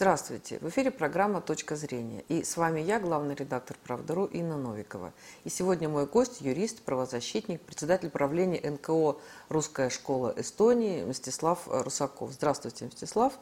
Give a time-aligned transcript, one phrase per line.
[0.00, 0.60] Здравствуйте!
[0.60, 2.22] В эфире программа «Точка зрения».
[2.28, 5.12] И с вами я, главный редактор «Правдару» Инна Новикова.
[5.42, 9.16] И сегодня мой гость– юрист, правозащитник, председатель правления НКО
[9.48, 12.30] «Русская школа Эстонии» Мстислав Русаков.
[12.30, 13.32] Здравствуйте, Мстислав.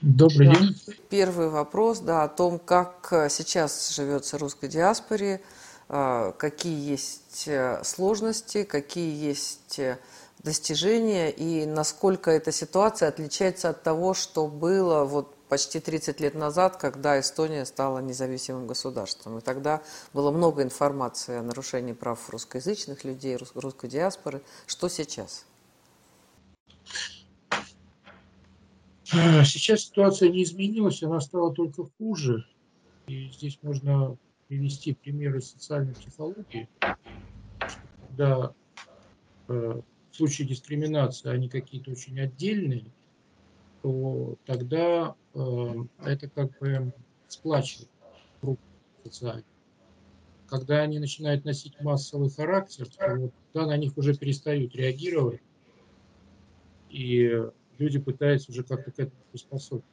[0.00, 0.54] Добрый да.
[0.54, 0.74] день.
[1.10, 5.42] Первый вопрос да, о том, как сейчас живется русской диаспоре,
[5.90, 9.98] а, какие есть э, сложности, какие есть э,
[10.42, 16.78] достижения и насколько эта ситуация отличается от того, что было вот почти 30 лет назад,
[16.78, 19.36] когда Эстония стала независимым государством.
[19.36, 19.82] И тогда
[20.14, 24.40] было много информации о нарушении прав русскоязычных людей, русской диаспоры.
[24.66, 25.44] Что сейчас?
[29.12, 32.46] А, сейчас ситуация не изменилась, она стала только хуже.
[33.06, 34.16] И здесь можно
[34.48, 36.66] привести примеры социальной психологии,
[38.08, 38.54] когда
[39.48, 39.80] э,
[40.12, 42.86] в случае дискриминации они какие-то очень отдельные,
[43.82, 46.92] то тогда э, это как бы
[47.28, 47.90] сплачивает
[48.40, 48.62] группу
[49.04, 49.44] социальную.
[50.46, 55.40] Когда они начинают носить массовый характер, то вот, тогда на них уже перестают реагировать,
[56.90, 57.42] и
[57.78, 59.88] люди пытаются уже как-то к этому приспособиться.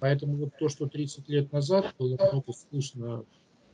[0.00, 3.24] Поэтому вот то, что 30 лет назад было много слышно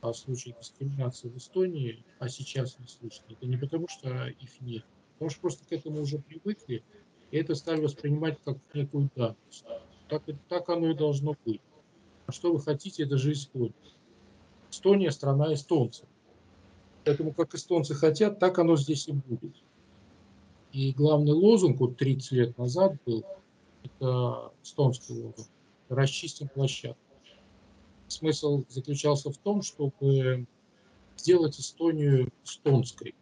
[0.01, 4.83] о случаях дискриминации в Эстонии, а сейчас не слышно, это не потому, что их нет,
[5.13, 6.83] потому что просто к этому уже привыкли,
[7.31, 9.65] и это стали воспринимать как некую данность.
[10.07, 11.61] Так, так оно и должно быть.
[12.27, 13.73] А что вы хотите, это же Эстония.
[14.71, 16.07] Эстония– страна эстонцев.
[17.03, 19.55] Поэтому как эстонцы хотят, так оно здесь и будет.
[20.71, 23.23] И главный лозунг вот 30 лет назад был,
[23.83, 25.47] это эстонский лозунг,
[25.89, 26.99] расчистим площадку.
[28.07, 30.45] Смысл заключался в том, чтобы
[31.17, 33.15] сделать Эстонию эстонской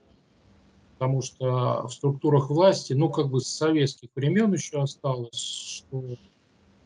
[1.04, 6.16] потому что в структурах власти, ну, как бы с советских времен еще осталось, что...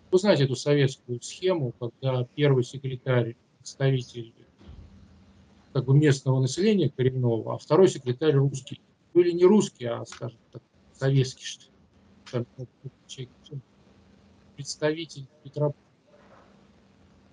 [0.09, 4.33] Вы знаете эту советскую схему, когда первый секретарь, представитель
[5.71, 8.81] как бы местного населения коренного, а второй секретарь русский.
[9.13, 12.41] Были не русские, а, скажем так, советский, что
[14.55, 15.73] представитель Петра.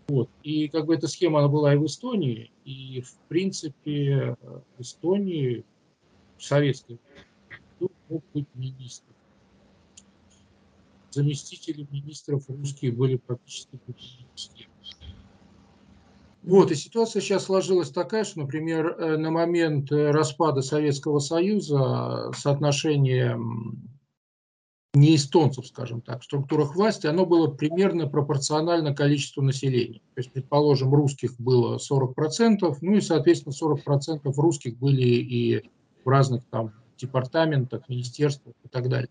[0.08, 0.28] Вот.
[0.42, 4.36] И как бы эта схема она была и в Эстонии, и в принципе
[4.76, 5.64] в Эстонии
[7.78, 9.12] тут мог быть министр.
[11.10, 14.68] Заместители министров русские были практически.
[16.42, 22.32] Вот, и ситуация сейчас сложилась такая, что, например, э, на момент э, распада Советского Союза
[22.36, 23.38] соотношение
[24.94, 30.00] не эстонцев, скажем так, в структурах власти, оно было примерно пропорционально количеству населения.
[30.14, 35.70] То есть, предположим, русских было 40%, ну и, соответственно, 40% русских были и
[36.04, 39.10] в разных там департаментах, министерствах и так далее.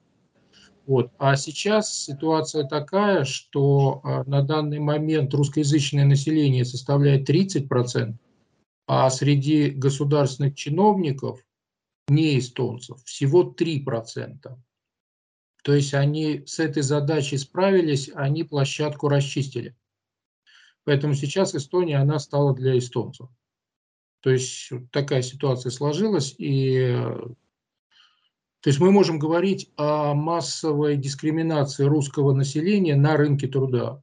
[0.86, 1.12] Вот.
[1.18, 8.16] А сейчас ситуация такая, что а, на данный момент русскоязычное население составляет 30%,
[8.88, 11.40] а среди государственных чиновников,
[12.10, 14.58] не эстонцев, всего 3%.
[15.64, 19.78] То есть они с этой задачей справились, они площадку расчистили.
[20.84, 23.30] Поэтому сейчас Эстония, она стала для эстонцев.
[24.24, 26.98] То есть такая ситуация сложилась, и
[28.62, 34.02] то есть мы можем говорить о массовой дискриминации русского населения на рынке труда.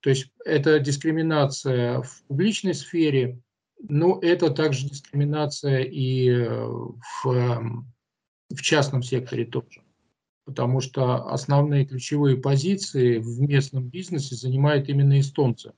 [0.00, 3.40] То есть это дискриминация в публичной сфере,
[3.88, 9.82] но это также дискриминация и в, в частном секторе тоже.
[10.46, 15.74] Потому что основные ключевые позиции в местном бизнесе занимают именно эстонцы.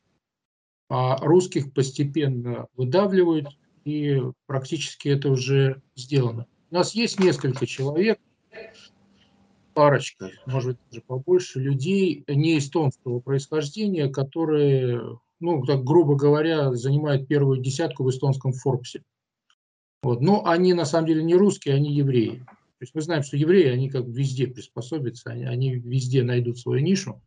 [0.89, 3.49] А русских постепенно выдавливают,
[3.85, 6.47] и практически это уже сделано.
[6.71, 8.19] У нас есть несколько человек,
[9.75, 17.29] парочка, может быть, даже побольше, людей не эстонского происхождения, которые, ну, так грубо говоря, занимают
[17.29, 19.03] первую десятку в эстонском Форбсе.
[20.03, 20.21] Вот.
[20.21, 22.45] Но они на самом деле не русские, они евреи.
[22.83, 26.83] То есть мы знаем, что евреи, они как везде приспособятся, они, они везде найдут свою
[26.83, 27.23] нишу.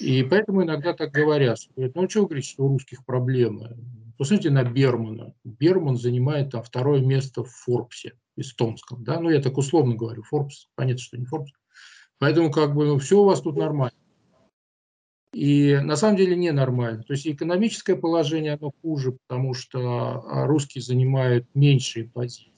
[0.00, 3.76] И поэтому иногда так говорят, что, ну, что вы говорите, что у русских проблемы?
[4.16, 5.34] Посмотрите на Бермана.
[5.44, 9.02] Берман занимает там второе место в Форбсе эстонском.
[9.02, 9.18] Да?
[9.20, 10.22] Ну, я так условно говорю.
[10.22, 11.52] Форбс, понятно, что не Форбс.
[12.18, 13.98] Поэтому как бы ну, все у вас тут нормально.
[15.32, 17.02] И на самом деле не нормально.
[17.02, 22.52] То есть экономическое положение оно хуже, потому что а, русские занимают меньшие позиции.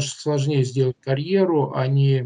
[0.00, 2.24] Сложнее сделать карьеру, они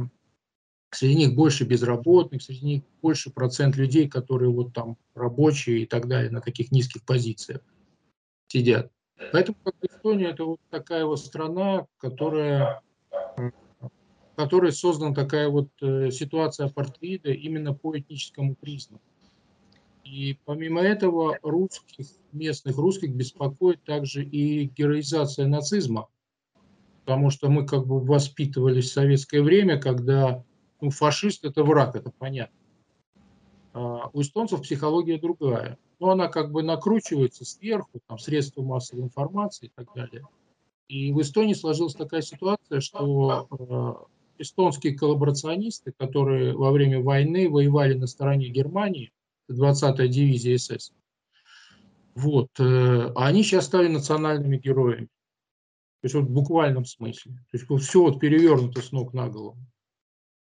[0.93, 6.07] среди них больше безработных, среди них больше процент людей, которые вот там рабочие и так
[6.07, 7.61] далее на таких низких позициях
[8.49, 8.91] сидят.
[9.33, 12.83] Поэтому как Эстония это вот такая вот страна, которая,
[14.37, 19.03] которой создана такая вот э, ситуация апартеида именно по этническому признаку.
[20.05, 26.09] И помимо этого русских, местных русских беспокоит также и героизация нацизма,
[27.05, 30.45] потому что мы как бы воспитывались в советское время, когда
[30.81, 32.57] ну, фашист– это враг, это понятно.
[33.79, 35.79] А у эстонцев психология другая.
[36.01, 40.25] Но она как бы накручивается сверху, там, средства массовой информации и так далее.
[40.89, 47.95] И в Эстонии сложилась такая ситуация, что э, эстонские коллаборационисты, которые во время войны воевали
[47.95, 49.13] на стороне Германии,
[49.49, 50.93] 20-я дивизия СС,
[52.17, 55.07] вот, э, они сейчас стали национальными героями.
[56.01, 57.33] То есть вот в буквальном смысле.
[57.53, 59.57] То есть все вот перевернуто с ног на голову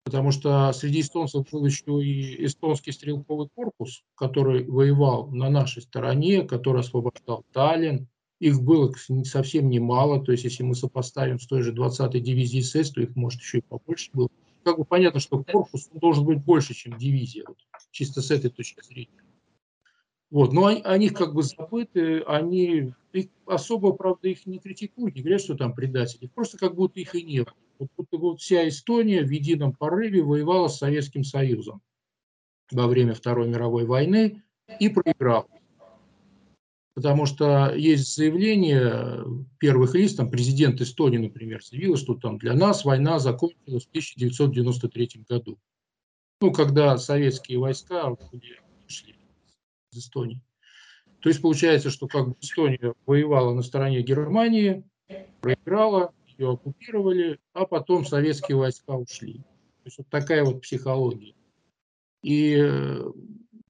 [0.07, 6.45] потому что среди эстонцев был еще и эстонский стрелковый корпус, который воевал на нашей стороне,
[6.45, 8.07] который освобождал Таллин.
[8.39, 8.95] Их было
[9.25, 13.17] совсем немало, то есть если мы сопоставим с той же 20-й дивизией СС, то их
[13.17, 14.29] может еще и побольше было.
[14.63, 17.59] Как бы понятно, что корпус должен быть больше, чем дивизия, вот,
[17.91, 19.25] чисто с этой точки зрения.
[20.31, 25.23] Вот, но они, они как бы забыты, они их, особо, правда, их не критикуют, не
[25.23, 27.55] говорят, что там предатели, просто как будто их и не было.
[27.79, 31.83] Вот будто вот вся Эстония в едином порыве воевала с Советским Союзом
[32.71, 34.43] во время Второй мировой войны
[34.81, 35.47] и проиграла.
[36.95, 39.23] Потому что есть заявление
[39.59, 45.27] первых лиц, там президент Эстонии, например, заявил, что там для нас война закончилась в 1993
[45.29, 45.59] году.
[46.41, 49.17] Ну, когда советские войска ушли
[49.93, 50.41] из Эстонии.
[51.21, 54.85] То есть получается, что как бы Эстония воевала на стороне Германии,
[55.41, 59.39] проиграла, ее оккупировали, а потом советские войска ушли.
[59.39, 61.35] То есть вот такая вот психология.
[62.23, 63.05] И э,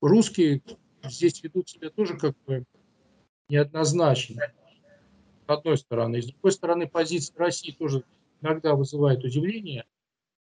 [0.00, 0.62] русские
[1.04, 2.64] здесь ведут себя тоже как бы
[3.48, 4.42] неоднозначно,
[5.46, 6.22] с одной стороны.
[6.22, 8.04] С другой стороны, позиция России тоже
[8.40, 9.84] иногда вызывает удивление,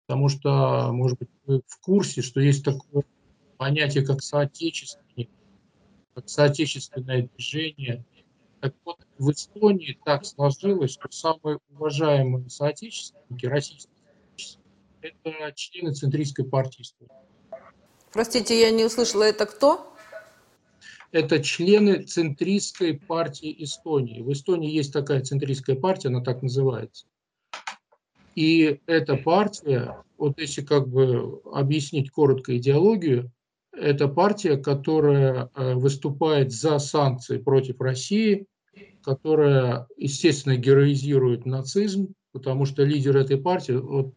[0.05, 3.03] потому что, может быть, вы в курсе, что есть такое
[3.57, 5.29] понятие, как соотечественник,
[6.13, 8.05] как соотечественное движение.
[8.65, 13.93] Так вот, в Эстонии так сложилось, что самые уважаемые соотечественники российские
[15.01, 17.13] это члены центристской партии Эстонии.
[18.11, 19.95] Простите, я не услышала, это кто?
[21.11, 24.23] Это члены центристской партии Эстонии.
[24.23, 27.05] В Эстонии есть такая центристская партия, она так называется.
[28.33, 33.31] И эта партия, вот если как бы объяснить коротко идеологию,
[33.71, 38.47] это партия, которая э, выступает за санкции против России,
[39.05, 44.15] которая, естественно, героизирует нацизм, потому что лидер этой партии от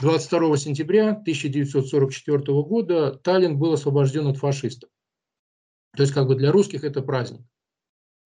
[0.00, 4.88] 22 э, сентября 1944 года Таллин был освобожден от фашистов.
[5.94, 7.42] То есть как бы для русских это праздник.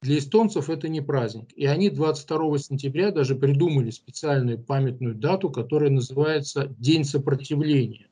[0.02, 1.52] Для эстонцев это не праздник.
[1.54, 8.09] И они 22 сентября даже придумали специальную памятную дату, которая называется День сопротивления.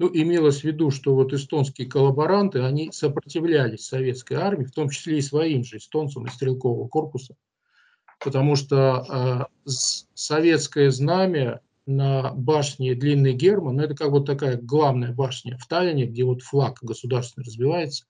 [0.00, 5.18] Ну, имелось в виду, что вот эстонские коллаборанты, они сопротивлялись советской армии, в том числе
[5.18, 7.36] и своим же эстонцам из стрелкового корпуса,
[8.18, 9.70] потому что э,
[10.14, 16.06] советское знамя на башне Длинный Герман, ну, это как вот такая главная башня в Таллине,
[16.06, 18.06] где вот флаг государственный разбивается.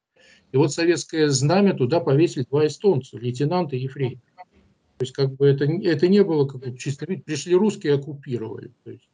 [0.53, 4.23] И вот советское знамя туда повесили два эстонца, лейтенант и ефрейтор.
[4.37, 8.71] То есть как бы это, это не было как чисто пришли русские и оккупировали.
[8.85, 9.09] То есть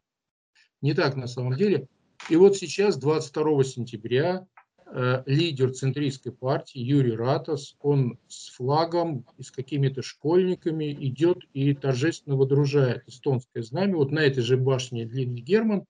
[0.82, 1.88] не так на самом деле.
[2.28, 4.46] И вот сейчас, 22 сентября,
[4.86, 11.74] э, лидер центристской партии Юрий Ратас, он с флагом и с какими-то школьниками идет и
[11.74, 15.84] торжественно водружает эстонское знамя вот на этой же башне Длинный Герман,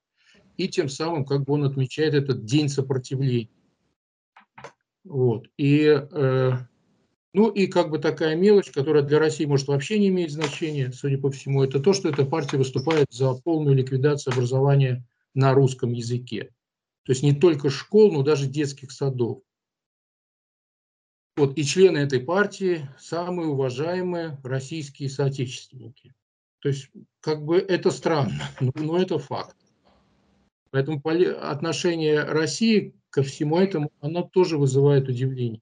[0.57, 3.49] и тем самым как бы он отмечает этот день сопротивления.
[5.03, 5.47] Вот.
[5.57, 6.51] И, э,
[7.33, 11.17] ну и как бы такая мелочь, которая для России может вообще не иметь значения, судя
[11.17, 15.05] по всему, это то, что эта партия выступает за полную ликвидацию образования
[15.37, 16.53] на русском языке.
[17.03, 19.43] То есть не только школ, но даже детских садов.
[21.37, 26.15] Вот, и члены этой партии самые уважаемые российские соотечественники.
[26.59, 26.89] То есть,
[27.21, 29.55] как бы это странно, но, но это факт.
[30.71, 30.99] Поэтому
[31.39, 35.61] отношение России ко всему этому, оно тоже вызывает удивление.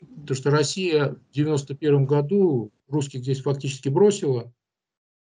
[0.00, 4.52] Потому что Россия в 1991 году русских здесь фактически бросила,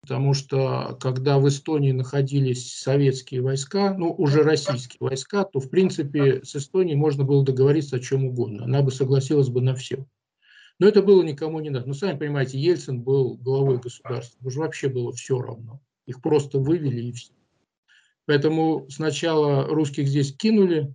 [0.07, 6.45] потому что когда в Эстонии находились советские войска, ну, уже российские войска, то, в принципе,
[6.45, 8.67] с Эстонией можно было договориться о чем угодно.
[8.67, 10.07] Она бы согласилась бы на все.
[10.79, 11.89] Но это было никому не надо.
[11.89, 14.47] Ну, сами понимаете, Ельцин был главой государства.
[14.47, 15.81] Уже вообще было все равно.
[16.07, 17.33] Их просто вывели и все.
[18.27, 20.95] Поэтому сначала русских здесь кинули,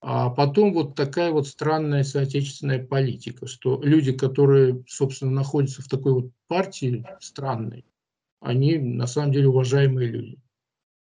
[0.00, 6.12] а потом вот такая вот странная соотечественная политика, что люди, которые, собственно, находятся в такой
[6.12, 7.84] вот партии странной,
[8.40, 10.38] они на самом деле уважаемые люди.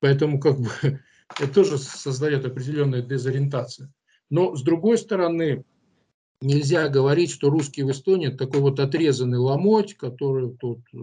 [0.00, 0.68] Поэтому как бы
[1.40, 3.92] это тоже создает определенную дезориентацию.
[4.30, 5.64] Но, с другой стороны,
[6.40, 10.98] нельзя говорить, что русские в Эстонии– такой вот отрезанный ломоть, который тут э,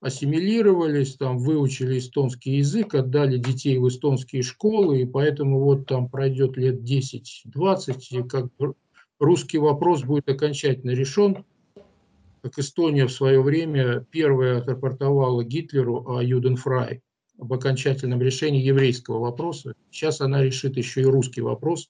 [0.00, 6.56] ассимилировались, там выучили эстонский язык, отдали детей в эстонские школы, и поэтому вот там пройдет
[6.56, 8.46] лет 10-20, и как
[9.18, 11.44] русский вопрос будет окончательно решен,
[12.46, 17.02] как Эстония в свое время первая отрапортовала Гитлеру о Юденфрай,
[17.38, 19.74] об окончательном решении еврейского вопроса.
[19.90, 21.88] Сейчас она решит еще и русский вопрос.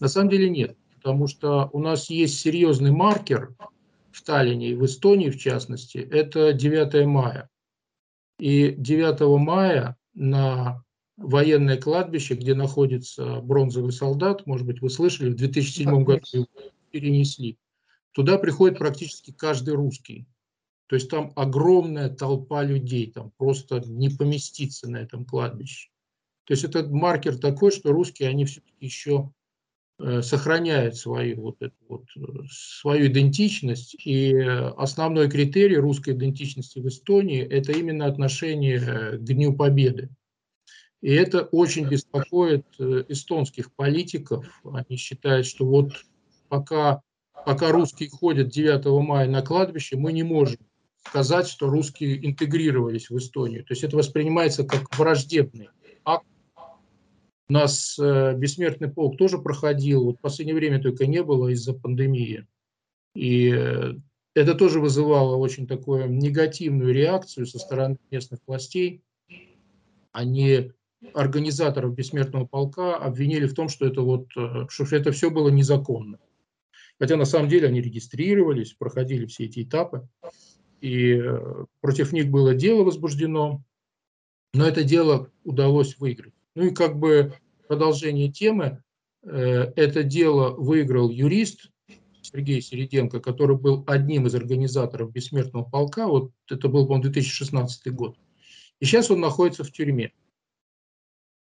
[0.00, 3.54] На самом деле нет, потому что у нас есть серьезный маркер
[4.12, 7.50] в Таллине и в Эстонии, в частности, это 9 мая.
[8.38, 10.82] И 9 мая на
[11.18, 16.46] военное кладбище, где находится бронзовый солдат, может быть, вы слышали, в 2007 году его
[16.90, 17.58] перенесли.
[18.12, 20.26] Туда приходит практически каждый русский.
[20.86, 25.90] То есть там огромная толпа людей, там просто не поместиться на этом кладбище.
[26.44, 29.32] То есть это маркер такой, что русские, они все-таки еще
[29.98, 33.96] э, сохраняют свою, вот эту вот, э, свою идентичность.
[34.04, 40.10] И основной критерий русской идентичности в Эстонии– это именно отношение к Дню Победы.
[41.02, 44.46] И это очень беспокоит э, эстонских политиков.
[44.64, 45.92] Они считают, что вот
[46.48, 47.02] пока,
[47.44, 50.58] пока русские ходят 9 мая на кладбище, мы не можем
[51.04, 53.64] сказать, что русские интегрировались в Эстонию.
[53.64, 55.68] То есть это воспринимается как враждебный
[56.04, 56.26] акт.
[57.48, 61.74] У нас э, бессмертный полк тоже проходил, вот в последнее время только не было из-за
[61.74, 62.46] пандемии.
[63.14, 63.94] И э,
[64.34, 69.02] это тоже вызывало очень такую негативную реакцию со стороны местных властей.
[70.12, 70.72] Они
[71.14, 76.18] организаторов бессмертного полка обвинили в том, что это вот, э, что это все было незаконно.
[76.98, 80.08] Хотя на самом деле они регистрировались, проходили все эти этапы
[80.82, 83.62] и э, против них было дело возбуждено,
[84.52, 86.34] но это дело удалось выиграть.
[86.56, 87.34] Ну и как бы
[87.68, 88.82] продолжение темы,
[89.22, 91.70] э, это дело выиграл юрист
[92.20, 98.16] Сергей Середенко, который был одним из организаторов Бессмертного полка, вот это был, по 2016 год.
[98.80, 100.12] И сейчас он находится в тюрьме.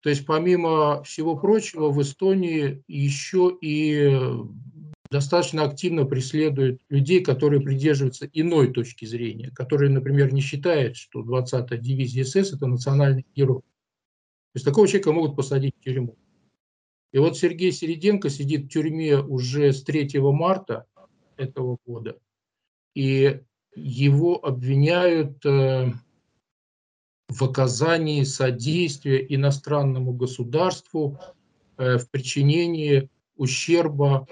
[0.01, 4.11] То есть, помимо всего прочего, в Эстонии еще и
[5.11, 11.77] достаточно активно преследует людей, которые придерживаются иной точки зрения, которые, например, не считают, что 20-я
[11.77, 13.61] дивизия СС– это национальный герой.
[13.61, 16.17] То есть такого человека могут посадить в тюрьму.
[17.13, 20.87] И вот Сергей Середенко сидит в тюрьме уже с 3 марта
[21.37, 22.19] этого года,
[22.95, 23.41] и
[23.75, 25.93] его обвиняют э,
[27.29, 31.19] в оказании содействия иностранному государству
[31.79, 34.27] э, в причинении ущерба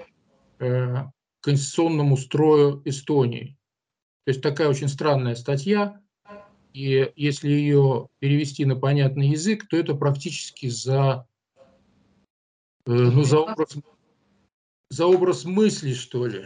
[1.41, 3.57] конституционному строю Эстонии.
[4.25, 6.01] То есть такая очень странная статья,
[6.73, 11.27] и если ее перевести на понятный язык, то это практически за,
[12.85, 13.77] э, ну, за, образ,
[14.89, 16.45] за образ мысли, что ли.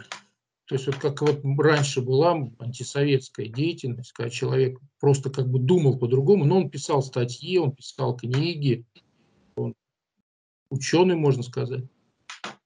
[0.65, 5.99] То есть вот как вот раньше была антисоветская деятельность, когда человек просто как бы думал
[5.99, 8.85] по-другому, но он писал статьи, он писал книги,
[9.55, 9.75] он
[10.69, 11.83] ученый, можно сказать.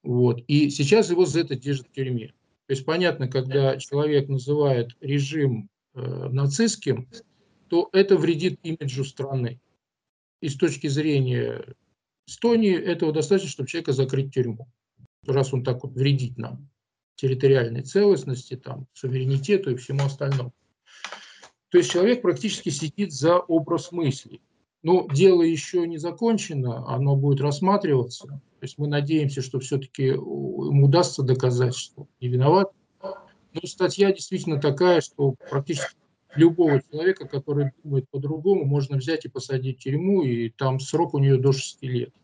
[0.02, 0.40] Вот.
[0.46, 2.28] И сейчас его за это держат в тюрьме.
[2.66, 7.08] То есть понятно, когда человек называет режим э, нацистским,
[7.68, 9.60] то это вредит имиджу страны.
[10.40, 11.64] И с точки зрения
[12.26, 14.68] Эстонии этого достаточно, чтобы человека закрыть в тюрьму,
[15.26, 16.68] раз он так вот вредит нам,
[17.16, 20.52] территориальной целостности, там, суверенитету и всему остальному.
[21.70, 24.40] То есть человек практически сидит за образ мысли.
[24.88, 28.26] Но дело еще не закончено, оно будет рассматриваться.
[28.26, 32.72] То есть мы надеемся, что все-таки ему удастся доказать, что не виноват.
[33.02, 35.94] Но статья действительно такая, что практически
[36.36, 41.18] любого человека, который думает по-другому, можно взять и посадить в тюрьму, и там срок у
[41.18, 42.14] нее до 6 лет.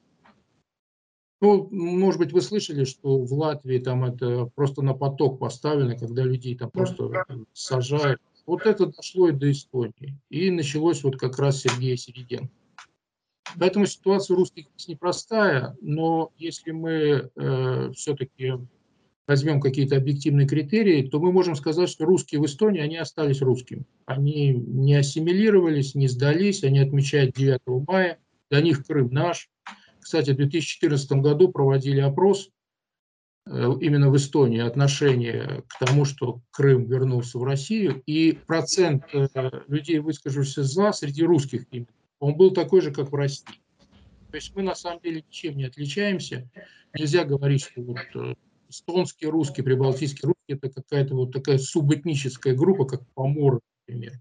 [1.43, 6.23] Ну, может быть, вы слышали, что в Латвии там это просто на поток поставлено, когда
[6.23, 8.23] людей там просто сажают.
[8.47, 10.19] Вот это дошло и до Эстонии.
[10.29, 12.53] И началось вот как раз Сергея Середенко.
[13.59, 18.55] Поэтому ситуация русских непростая, но если мы э, все-таки
[19.27, 23.85] возьмем какие-то объективные критерии, то мы можем сказать, что русские в Эстонии, они остались русскими.
[24.07, 28.19] Они не ассимилировались, не сдались, они отмечают 9 мая,
[28.51, 29.49] для них Крым наш.
[30.01, 32.51] Кстати, в 2014 году проводили опрос
[33.47, 39.29] именно в Эстонии отношение к тому, что Крым вернулся в Россию, и процент э,
[39.69, 41.67] людей, высказавшихся за, среди русских
[42.21, 43.61] он был такой же, как в России.
[44.31, 46.49] То есть мы на самом деле ничем не отличаемся.
[46.99, 48.35] Нельзя говорить, что вот э,
[48.69, 54.15] эстонский русский, прибалтийский русский– это какая-то вот такая субэтническая группа, как поморы, например.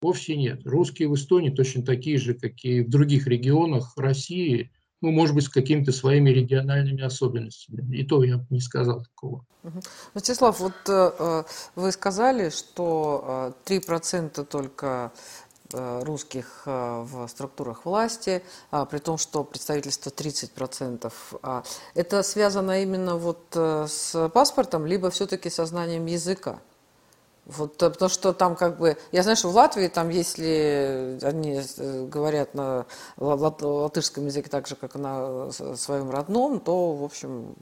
[0.00, 0.62] Вовсе нет.
[0.64, 4.70] Русские в Эстонии точно такие же, как и в других регионах России.
[5.02, 7.94] Ну, может быть, с какими-то своими региональными особенностями.
[7.94, 9.44] И то я бы не сказал такого.
[10.14, 11.44] Вячеслав, вот э,
[11.76, 15.12] вы сказали, что 3% только
[15.74, 21.10] русских в структурах власти, а, при том, что представительство 30%.
[21.42, 21.62] А
[21.94, 26.58] это связано именно вот с паспортом, либо все-таки со знанием языка?
[27.44, 31.60] Вот, э, потому что там как бы, я знаю, что в Латвии там, если они
[31.76, 37.54] э, говорят на латышском языке так же, как на своем родном, то, в общем,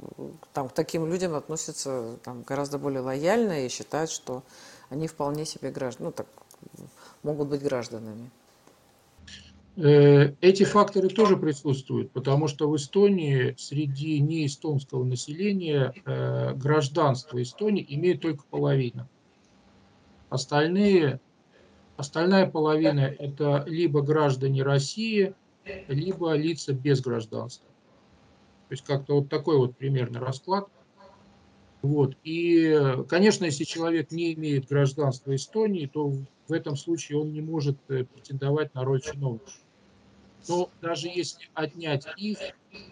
[0.53, 4.43] там к таким людям относятся там, гораздо более лояльно и считают, что
[4.91, 6.27] они вполне себе граждане, ну так,
[7.23, 8.31] могут быть гражданами.
[9.77, 18.21] Э, эти факторы тоже присутствуют, потому что в Эстонии среди неэстонского населения гражданство Эстонии имеет
[18.21, 19.09] только половина.
[20.31, 21.21] Остальные,
[21.97, 25.35] остальная половина– это либо граждане России,
[25.89, 27.67] либо лица без гражданства.
[28.69, 30.69] То есть как-то вот такой вот примерный расклад.
[31.83, 32.17] Вот.
[32.23, 36.13] И, конечно, если человек не имеет гражданства Эстонии, то
[36.47, 39.51] в этом случае он не может э, претендовать на роль чиновника.
[40.49, 42.39] Но даже если отнять их,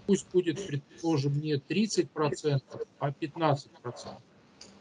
[0.06, 2.62] пусть будет, предположим, не 30%,
[2.98, 4.18] а 15%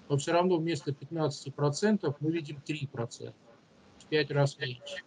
[0.09, 3.33] но все равно вместо 15% мы видим 3%,
[3.99, 5.03] в 5 раз меньше.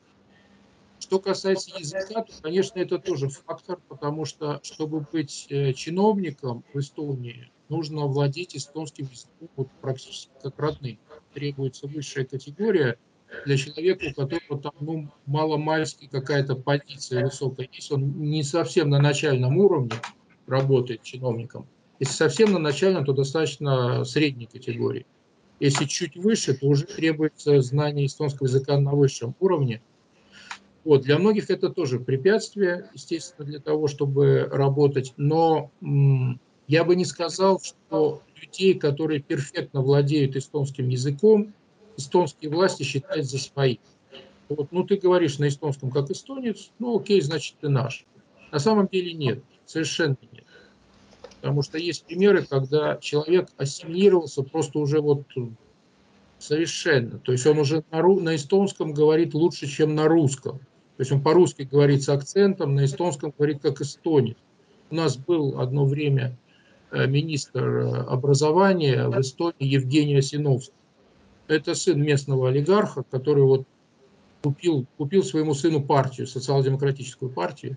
[0.98, 6.78] Что касается языка, то, конечно, это тоже фактор, потому что, чтобы быть э, чиновником в
[6.78, 10.98] Эстонии, нужно владеть эстонским языком вот практически как родным.
[11.32, 12.98] Требуется высшая категория
[13.46, 17.90] для человека, у которого там ну, маломальски какая-то позиция высокая есть.
[17.90, 19.92] Он не совсем на начальном уровне
[20.46, 21.66] работает чиновником,
[22.00, 25.06] если совсем на начальном, то достаточно средней категории.
[25.60, 29.82] Если чуть выше, то уже требуется знание эстонского языка на высшем уровне.
[30.84, 35.12] Вот, для многих это тоже препятствие, естественно, для того, чтобы работать.
[35.18, 35.70] Но
[36.66, 41.52] я бы не сказал, что людей, которые перфектно владеют эстонским языком,
[41.98, 43.80] эстонские власти считают за своих.
[44.48, 48.06] Вот, ну, ты говоришь на эстонском как эстонец, ну, окей, значит, ты наш.
[48.50, 50.44] На самом деле нет, совершенно нет.
[51.40, 55.22] Потому что есть примеры, когда человек ассимилировался просто уже вот
[56.38, 57.18] совершенно.
[57.18, 60.58] То есть он уже на, на эстонском говорит лучше, чем на русском.
[60.58, 64.36] То есть он по-русски говорит с акцентом, на эстонском говорит как эстонец.
[64.90, 66.36] У нас был одно время
[66.90, 70.74] э, министр э, образования в Эстонии Евгений Осиновский.
[71.48, 73.64] Это сын местного олигарха, который вот
[74.42, 77.76] купил, купил своему сыну партию, социал-демократическую партию.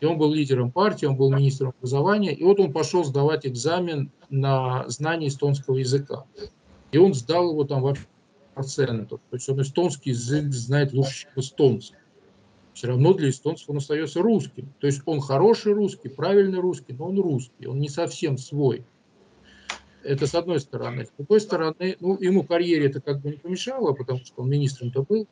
[0.00, 2.34] И он был лидером партии, он был министром образования.
[2.34, 6.24] И вот он пошел сдавать экзамен на знание эстонского языка.
[6.92, 8.04] И он сдал его там вообще
[8.54, 9.20] процентов.
[9.30, 11.96] То есть он эстонский язык знает лучше, чем эстонский.
[12.72, 14.72] Все равно для эстонцев он остается русским.
[14.80, 17.66] То есть он хороший русский, правильный русский, но он русский.
[17.66, 18.84] Он не совсем свой.
[20.02, 21.06] Это с одной стороны.
[21.06, 25.02] С другой стороны, ну, ему карьере это как бы не помешало, потому что он министром-то
[25.02, 25.26] был.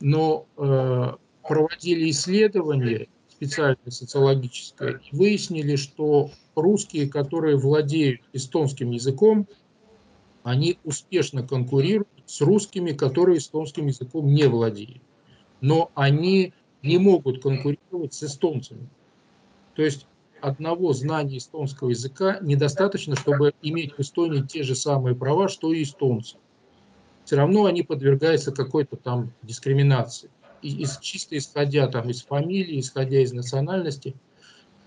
[0.00, 1.12] Но э,
[1.48, 9.46] проводили исследования, специальное социологическое, выяснили, что русские, которые владеют эстонским языком,
[10.42, 15.02] они успешно конкурируют с русскими, которые эстонским языком не владеют.
[15.60, 18.88] Но они не могут конкурировать с эстонцами.
[19.74, 20.06] То есть
[20.40, 25.82] одного знания эстонского языка недостаточно, чтобы иметь в Эстонии те же самые права, что и
[25.82, 26.36] эстонцы.
[27.24, 30.30] Все равно они подвергаются какой-то там дискриминации
[30.68, 34.14] из, чисто исходя там, из фамилии, исходя из национальности,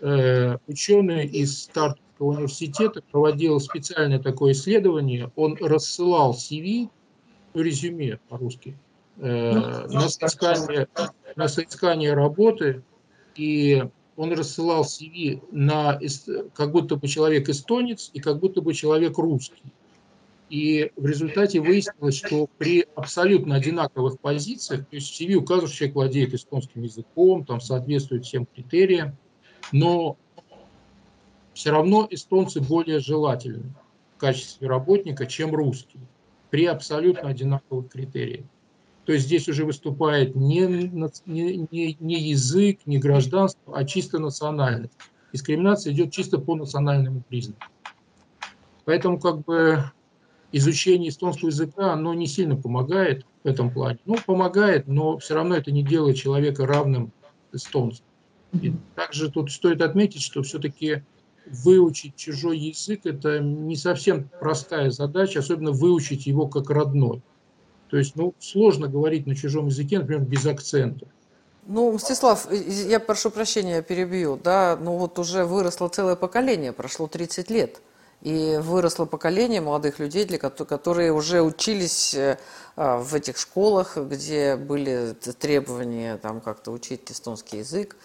[0.02, 5.32] э, ученый из Стартовского университета проводил специальное такое исследование.
[5.36, 6.90] Он рассылал CV,
[7.54, 8.78] ну, резюме по-русски,
[9.18, 10.88] э, на, соискание,
[11.36, 12.84] на соискание работы,
[13.36, 13.84] и
[14.16, 16.00] он рассылал CV на,
[16.56, 19.62] как будто бы человек эстонец и как будто бы человек русский.
[20.50, 25.80] И в результате выяснилось, что при абсолютно одинаковых позициях, то есть в CV указывает, что
[25.80, 29.18] человек владеет эстонским языком, там соответствует всем критериям,
[29.74, 30.18] но
[31.54, 33.74] все равно эстонцы более желательны
[34.16, 36.04] в качестве работника, чем русские,
[36.50, 38.46] при абсолютно одинаковых критериях.
[39.06, 40.62] То есть здесь уже выступает не,
[41.26, 44.94] не, не, не язык, не гражданство, а чисто национальность.
[45.34, 47.62] Дискриминация идет чисто по национальному признаку.
[48.86, 49.92] Поэтому как бы
[50.52, 54.00] изучение эстонского языка, оно не сильно помогает в этом плане.
[54.06, 57.12] Ну, помогает, но все равно это не делает человека равным
[57.52, 58.06] эстонцам.
[58.54, 61.04] И также тут стоит отметить, что все-таки
[61.46, 67.22] выучить чужой язык– это не совсем простая задача, особенно выучить его как родной.
[67.90, 71.08] То есть, ну, сложно говорить на чужом языке, например, без акцента.
[71.68, 77.50] Ну, Мстислав, я прошу прощения, перебью, да, ну вот уже выросло целое поколение, прошло 30
[77.50, 77.82] лет,
[78.22, 82.38] и выросло поколение молодых людей, для которые уже учились э,
[82.76, 87.96] в этих школах, где были требования там как-то учить эстонский язык,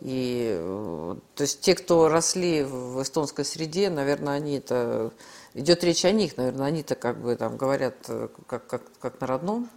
[0.00, 5.12] и э, то есть те, кто росли в эстонской среде, наверное, они это
[5.54, 9.26] идет речь о них, наверное, они-то как бы там говорят э, как, как, как на
[9.26, 9.68] родном.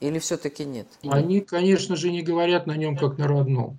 [0.00, 0.86] Или все-таки нет?
[1.02, 3.78] Они, конечно же, не говорят на нем как на родном.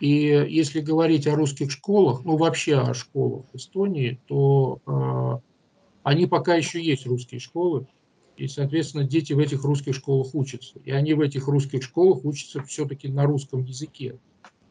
[0.00, 5.48] И если говорить о русских школах, ну вообще о школах Эстонии, то э,
[6.02, 7.86] они пока еще есть русские школы,
[8.36, 10.78] и, соответственно, дети в этих русских школах учатся.
[10.84, 14.18] И они в этих русских школах учатся все-таки на русском языке.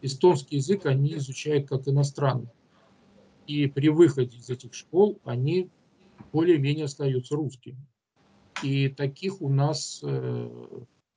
[0.01, 2.49] Эстонский язык они изучают как иностранный.
[3.47, 5.69] И при выходе из этих школ они
[6.31, 7.77] более-менее остаются русскими.
[8.63, 10.69] И таких у нас, э,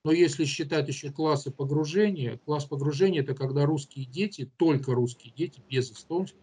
[0.05, 5.63] но если считать еще классы погружения, класс погружения это когда русские дети, только русские дети,
[5.67, 6.39] без эстонского,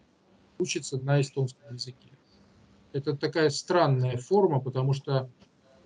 [0.59, 2.09] учатся на эстонском языке.
[2.91, 5.29] Это такая странная форма, потому что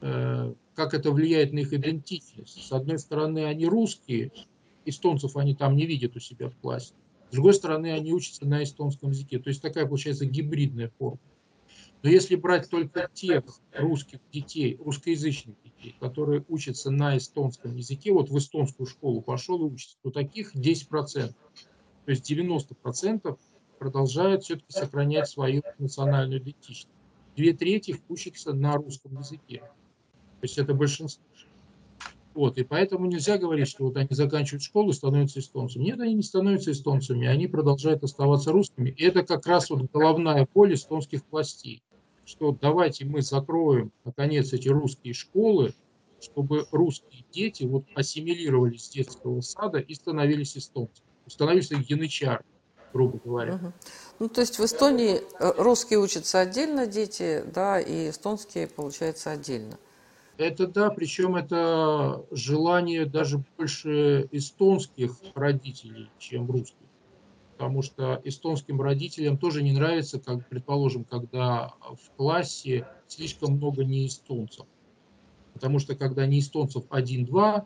[0.01, 2.65] э, как это влияет на их идентичность.
[2.65, 4.31] С одной стороны, они русские,
[4.85, 6.95] эстонцев они там не видят у себя в классе.
[7.29, 9.37] С другой стороны, они учатся на эстонском языке.
[9.37, 11.19] То есть такая получается гибридная форма.
[12.03, 18.29] Но если брать только тех русских детей, русскоязычных детей, которые учатся на эстонском языке, вот
[18.29, 21.33] в эстонскую школу пошел и учится, то таких 10%.
[22.05, 23.37] То есть 90%
[23.79, 26.87] продолжают все-таки сохранять свою национальную идентичность.
[27.35, 29.59] Две трети учатся на русском языке.
[29.59, 31.23] То есть это большинство.
[32.33, 35.85] Вот, и поэтому нельзя говорить, что вот они заканчивают школу и становятся эстонцами.
[35.85, 38.91] Нет, они не становятся эстонцами, они продолжают оставаться русскими.
[38.91, 41.81] И это как раз вот головная боль эстонских властей
[42.27, 45.73] что давайте мы закроем, наконец, эти русские школы,
[46.19, 52.43] чтобы русские дети вот ассимилировались с детского сада и становились эстонцами, становились янычар,
[52.91, 53.55] грубо говоря.
[53.55, 53.73] Угу.
[54.19, 59.77] Ну, то есть в Эстонии э, русские учатся отдельно дети, да, и эстонские, получается, отдельно.
[60.37, 66.86] Это да, причем это желание даже больше эстонских родителей, чем русских
[67.57, 74.67] потому что эстонским родителям тоже не нравится, как, предположим, когда в классе слишком много неэстонцев.
[75.53, 77.65] Потому что когда неэстонцев один-два,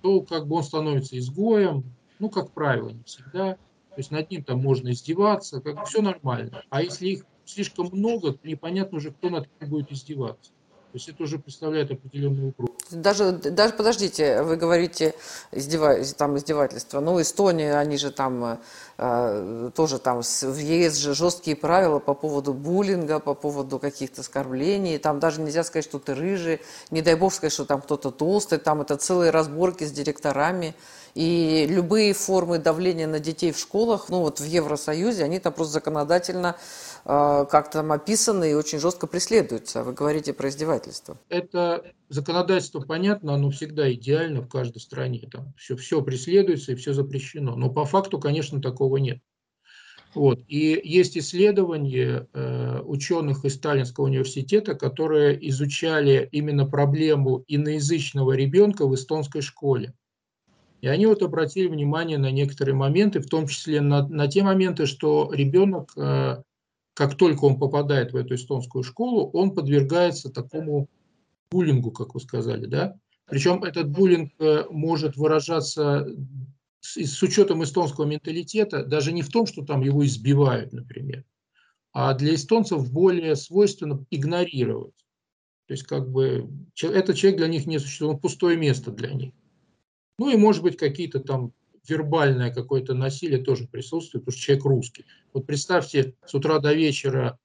[0.00, 1.84] то как бы он становится изгоем,
[2.18, 3.54] ну, как правило, не всегда.
[3.54, 6.62] То есть над ним там можно издеваться, как бы все нормально.
[6.70, 10.52] А если их слишком много, то непонятно уже, кто над кем будет издеваться.
[10.92, 12.69] То есть это уже представляет определенную угрозу.
[12.90, 15.14] Даже, даже подождите, вы говорите
[15.52, 17.00] издева, там издевательство.
[17.00, 18.58] Ну, Эстония, они же там
[18.98, 24.98] э, тоже там в ЕС же жесткие правила по поводу буллинга, по поводу каких-то оскорблений.
[24.98, 26.60] Там даже нельзя сказать, что ты рыжий.
[26.90, 28.58] Не дай бог сказать, что там кто-то толстый.
[28.58, 30.74] Там это целые разборки с директорами.
[31.14, 35.74] И любые формы давления на детей в школах, ну вот в Евросоюзе, они там просто
[35.74, 36.56] законодательно
[37.04, 39.82] э, как-то там описаны и очень жестко преследуются.
[39.82, 41.18] Вы говорите про издевательство.
[41.28, 45.26] Это законодательство понятно, оно всегда идеально в каждой стране.
[45.32, 47.56] Там все, все преследуется и все запрещено.
[47.56, 49.20] Но по факту, конечно, такого нет.
[50.14, 50.40] Вот.
[50.48, 58.94] И есть исследования э, ученых из Сталинского университета, которые изучали именно проблему иноязычного ребенка в
[58.94, 59.94] эстонской школе.
[60.80, 64.86] И они вот обратили внимание на некоторые моменты, в том числе на, на те моменты,
[64.86, 66.42] что ребенок, э,
[66.94, 70.88] как только он попадает в эту эстонскую школу, он подвергается такому
[71.50, 72.96] буллингу, как вы сказали, да?
[73.26, 76.08] Причем этот буллинг э, может выражаться
[76.80, 81.24] с, с учетом эстонского менталитета даже не в том, что там его избивают, например,
[81.92, 84.94] а для эстонцев более свойственно игнорировать.
[85.66, 86.48] То есть как бы
[86.82, 89.32] этот человек для них не существует, он пустое место для них.
[90.20, 91.54] Ну и, может быть, какие-то там
[91.88, 95.06] вербальное какое-то насилие тоже присутствует, потому что человек русский.
[95.32, 97.38] Вот представьте, с утра до вечера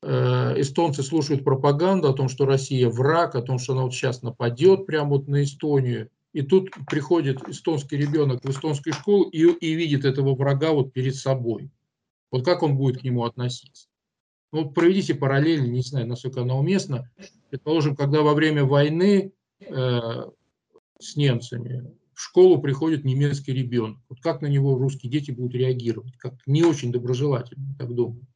[0.00, 4.22] э, эстонцы слушают пропаганду о том, что Россия враг, о том, что она вот сейчас
[4.22, 6.08] нападет прямо вот на Эстонию.
[6.32, 11.16] И тут приходит эстонский ребенок в эстонскую школу и, и видит этого врага вот перед
[11.16, 11.70] собой.
[12.30, 13.88] Вот как он будет к нему относиться?
[14.50, 17.10] Ну, проведите параллель, не знаю, насколько она уместна.
[17.50, 20.30] Предположим, когда во время войны э,
[20.98, 23.98] с немцами в школу приходит немецкий ребенок.
[24.08, 26.16] Вот как на него русские дети будут реагировать?
[26.16, 28.26] Как не очень доброжелательно, так думаю.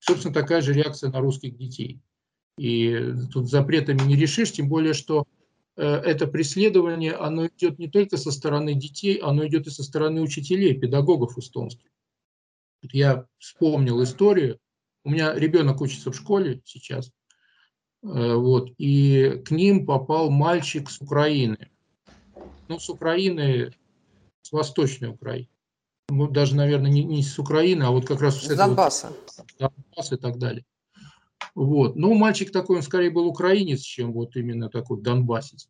[0.00, 2.02] Собственно, такая же реакция на русских детей.
[2.58, 5.24] И тут запретами не решишь, тем более, что
[5.76, 10.20] э, это преследование, оно идет не только со стороны детей, оно идет и со стороны
[10.20, 11.88] учителей, педагогов эстонских.
[12.82, 14.58] Я вспомнил историю.
[15.04, 17.12] У меня ребенок учится в школе сейчас,
[18.02, 21.69] э, вот, и к ним попал мальчик с Украины
[22.70, 23.72] ну, с Украины
[24.42, 25.48] с Восточной Украины.
[26.08, 29.12] Ну, даже, наверное, не, не с Украины, а вот как раз с, Донбасса.
[29.36, 30.64] Вот, Донбасс и так далее.
[31.54, 31.96] Вот.
[31.96, 35.68] Но мальчик такой, он скорее был украинец, чем вот именно такой донбассец.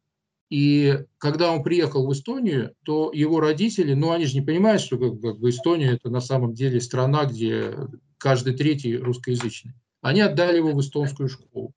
[0.50, 4.98] И когда он приехал в Эстонию, то его родители, ну они же не понимают, что
[4.98, 7.76] как, как бы Эстония это на самом деле страна, где
[8.18, 9.72] каждый третий русскоязычный.
[10.02, 11.72] Они отдали его в эстонскую школу.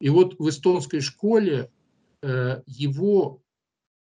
[0.00, 1.70] И вот в эстонской школе
[2.22, 3.42] э, его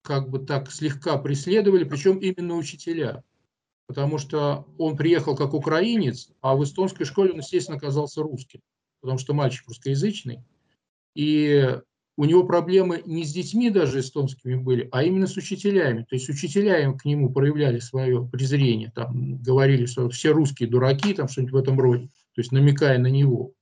[0.07, 3.25] как бы так слегка преследовали, причем именно учителя.
[3.89, 8.61] Потому что он приехал как украинец, а в эстонской школе он, естественно, оказался русским,
[9.01, 10.41] потому что мальчик русскоязычный.
[11.15, 11.79] И
[12.17, 16.07] у него проблемы не с детьми даже эстонскими были, а именно с учителями.
[16.09, 21.29] То есть учителя к нему проявляли свое презрение, там говорили, что все русские дураки, там
[21.29, 23.53] что-нибудь в этом роде, то есть намекая на него.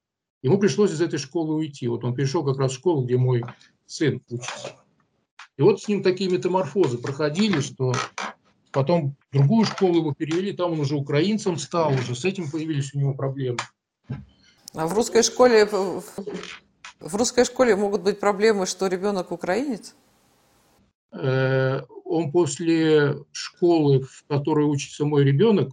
[0.43, 1.89] Ему пришлось из этой школы уйти.
[1.89, 3.43] Вот он пришел как раз в школу, где мой
[3.87, 4.84] сын учится.
[5.57, 7.93] И вот с ним такие метаморфозы проходили, что
[8.73, 12.99] потом другую школу его перевели, там он уже украинцем стал, уже с этим появились у
[12.99, 13.59] него проблемы.
[14.75, 19.95] А в русской школе в русской школе могут быть проблемы, что ребенок украинец?
[21.13, 25.71] Э, он после школы, в которой учится мой ребенок,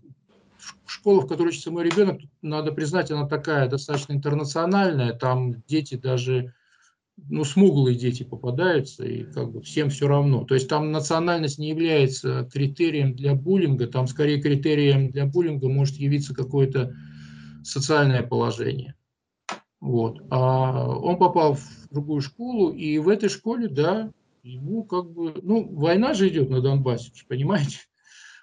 [0.86, 5.14] школа, в которой учится мой ребенок, надо признать, она такая достаточно интернациональная.
[5.14, 6.54] Там дети даже,
[7.30, 10.44] ну, смуглые дети попадаются, и как бы всем все равно.
[10.44, 15.96] То есть там национальность не является критерием для буллинга, там скорее критерием для буллинга может
[15.96, 16.94] явиться какое-то
[17.64, 18.96] социальное положение.
[19.80, 20.22] Вот.
[20.30, 24.12] А он попал в другую школу, и в этой школе, да,
[24.44, 27.80] ему как бы, ну, война же идет на Донбассе, понимаете?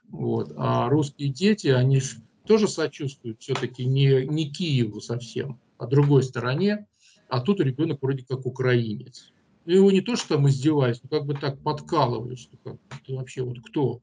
[0.09, 0.52] Вот.
[0.57, 6.87] А русские дети, они же тоже сочувствуют все-таки не, не Киеву совсем, а другой стороне,
[7.28, 9.32] а тут ребенок вроде как украинец.
[9.64, 13.14] И его не то, что там издевались, но как бы так подкалывали, что как, ты
[13.14, 14.00] вообще вот кто?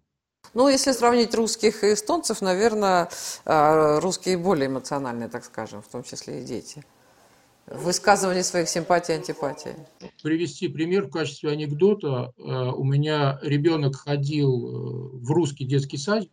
[0.54, 3.10] Ну, если сравнить русских и эстонцев, наверное,
[3.46, 6.84] а, русские более эмоциональные, так скажем, в том числе и дети
[7.68, 9.72] высказывание своих симпатий и антипатий.
[10.22, 12.32] Привести пример в качестве анекдота.
[12.38, 16.32] Э, у меня ребенок ходил э, в русский детский садик,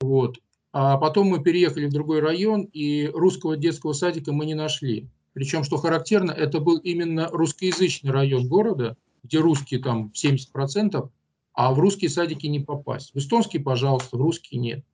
[0.00, 0.38] вот,
[0.72, 5.08] а потом мы переехали в другой район, и русского детского садика мы не нашли.
[5.38, 11.10] Причем, что характерно, это был именно русскоязычный район города, где русские там 70%,
[11.52, 13.14] а в русские садики не попасть.
[13.14, 14.84] В эстонский, пожалуйста, в русский нет.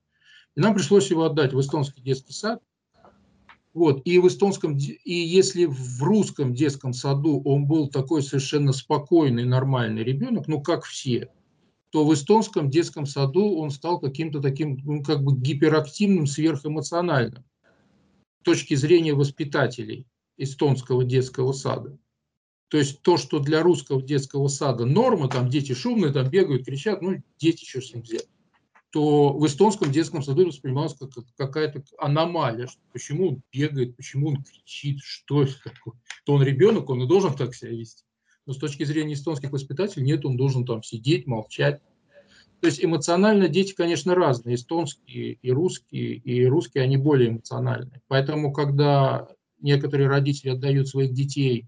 [0.55, 2.63] И нам пришлось его отдать в эстонский детский сад,
[3.73, 9.47] вот, и в эстонском, и если в русском детском саду он был такой совершенно спокойный,
[9.47, 11.31] нормальный ребенок, ну как все,
[11.89, 17.45] то в эстонском детском саду он стал каким-то таким, ну как бы гиперактивным, сверхэмоциональным
[18.43, 21.99] с точки зрения воспитателей эстонского детского сада.
[22.69, 27.03] То есть то, что для русского детского сада норма, там дети шумные, там бегают, кричат,
[27.03, 28.29] ну дети что с ним взять
[28.95, 32.69] то в эстонском детском саду воспринималась как какая-то аномалия.
[32.69, 35.95] Что почему он бегает, почему он кричит, что это такое.
[36.25, 38.05] То он ребенок, он и должен так себя вести.
[38.47, 41.83] Но с точки зрения эстонских воспитателей, нет, он должен там сидеть, молчать.
[42.61, 44.55] То есть эмоционально дети, конечно, разные.
[44.55, 48.01] Эстонские и русские, и русские, они более эмоциональные.
[48.07, 49.27] Поэтому, когда
[49.65, 51.67] некоторые родители отдают своих детей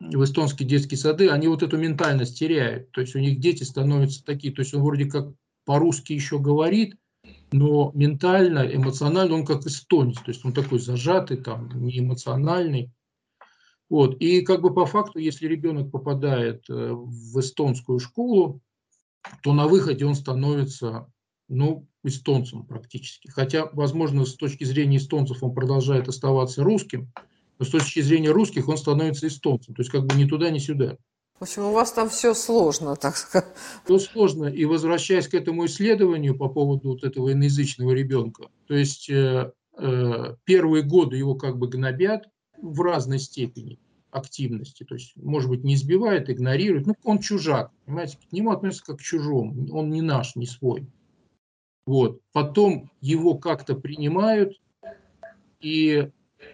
[0.00, 2.90] в эстонские детские сады, они вот эту ментальность теряют.
[2.92, 5.32] То есть у них дети становятся такие, то есть он вроде как
[5.64, 6.96] по-русски еще говорит,
[7.50, 12.90] но ментально, эмоционально он как эстонец, то есть он такой зажатый, там, не эмоциональный.
[13.88, 14.20] Вот.
[14.20, 18.60] И как бы по факту, если ребенок попадает э, в эстонскую школу,
[19.42, 21.10] то на выходе он становится
[21.48, 23.28] ну, эстонцем практически.
[23.28, 27.10] Хотя, возможно, с точки зрения эстонцев он продолжает оставаться русским,
[27.58, 29.74] но с точки зрения русских он становится эстонцем.
[29.74, 30.96] То есть как бы ни туда, ни сюда.
[31.38, 33.48] В общем, у вас там все сложно, так сказать.
[33.84, 34.46] Все сложно.
[34.46, 40.36] И возвращаясь к этому исследованию по поводу вот этого иноязычного ребенка, то есть э, э,
[40.44, 42.28] первые годы его как бы гнобят
[42.60, 43.78] в разной степени
[44.10, 44.84] активности.
[44.84, 46.86] То есть, может быть, не избивает, игнорирует.
[46.86, 49.68] Ну, он чужак, понимаете, к нему относятся как к чужому.
[49.72, 50.88] Он не наш, не свой.
[51.86, 52.20] Вот.
[52.32, 54.60] Потом его как-то принимают,
[55.60, 56.10] и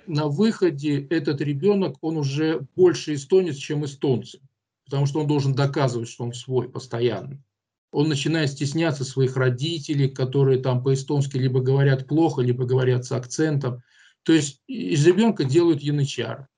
[0.07, 4.41] на выходе этот ребенок, он уже больше эстонец, чем эстонцы
[4.85, 7.43] потому что он должен доказывать, что он свой постоянно.
[7.91, 13.83] Он начинает стесняться своих родителей, которые там по-эстонски либо говорят плохо, либо говорят с акцентом.
[14.25, 16.49] То есть из ребенка делают янычар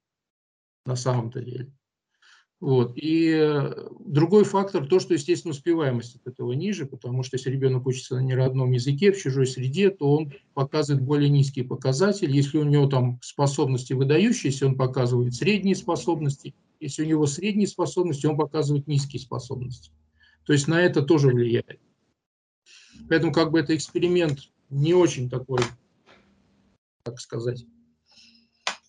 [0.86, 1.72] на самом-то деле.
[2.58, 2.92] Вот.
[2.96, 7.86] И э, другой фактор, то, что, естественно, успеваемость от этого ниже, потому что если ребенок
[7.86, 12.34] учится на неродном языке, в чужой среде, то он показывает более низкие показатели.
[12.34, 18.26] Если у него там способности выдающиеся, он показывает средние способности– если у него средние способности,
[18.26, 19.90] он показывает низкие способности.
[20.44, 21.80] То есть на это тоже влияет.
[23.08, 24.40] Поэтому как бы это эксперимент
[24.70, 25.60] не очень такой,
[27.02, 27.64] как сказать,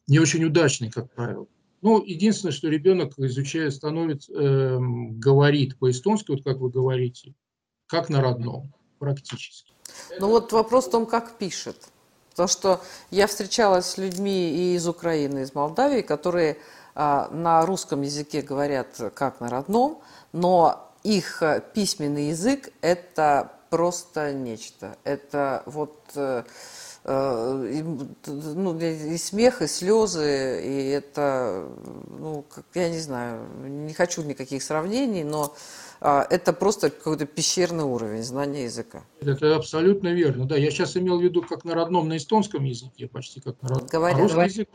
[0.08, 1.48] не очень удачный, как правило.
[1.88, 7.34] Ну, единственное, что ребенок, изучая, становится, э, говорит по-эстонски, вот как вы говорите,
[7.86, 9.72] как на родном, практически.
[10.20, 11.78] Ну вот вопрос в том, как пишет.
[12.32, 16.58] Потому что я встречалась с людьми и из Украины, и из Молдавии, которые
[16.94, 20.02] а, на русском языке говорят как на родном,
[20.34, 24.98] но их э, письменный язык– это просто нечто.
[25.06, 26.44] Это вот э, э,
[27.08, 27.84] и,
[28.26, 31.70] ну, и смех, и слезы, и это,
[32.20, 35.56] ну, как, я не знаю, не хочу никаких сравнений, но
[36.02, 39.06] э, это просто какой-то пещерный уровень знания языка.
[39.22, 40.46] Это абсолютно верно.
[40.46, 43.70] Да, я сейчас имел в виду как на родном, на эстонском языке, почти как на
[43.70, 43.88] родном.
[43.88, 44.50] Говоря, а русский, говоря.
[44.50, 44.70] язык,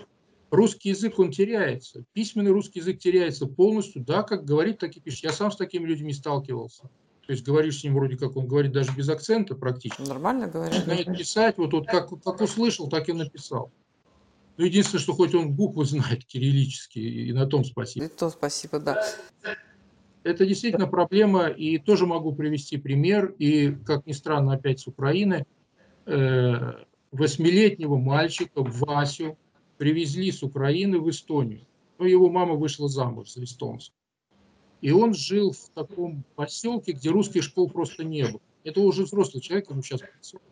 [0.51, 2.05] русский язык, он теряется.
[2.15, 4.03] Письменный русский язык теряется полностью.
[4.03, 5.25] Да, как говорит, так и пишет.
[5.25, 6.89] Я сам с такими людьми сталкивался.
[7.27, 10.03] То есть говоришь с ним вроде как он говорит даже без акцента практически.
[10.03, 10.87] Нормально говорит.
[10.87, 13.71] Начинает писать, вот, вот как, как услышал, так и написал.
[14.57, 18.07] Ну, единственное, что хоть он буквы знает кириллические, и на том спасибо.
[18.07, 19.03] И то спасибо, да.
[20.25, 25.47] Это действительно проблема, и тоже могу привести пример, и, как ни странно, опять с Украины,
[26.07, 26.73] э,
[27.11, 29.37] восьмилетнего мальчика Васю
[29.79, 31.67] привезли с Украины в Эстонию.
[31.99, 33.91] Ну, его мама вышла замуж за эстонца.
[34.83, 38.41] И он жил в таком поселке, где русских школ просто не было.
[38.65, 40.43] Это уже взрослый человек, ему сейчас 50.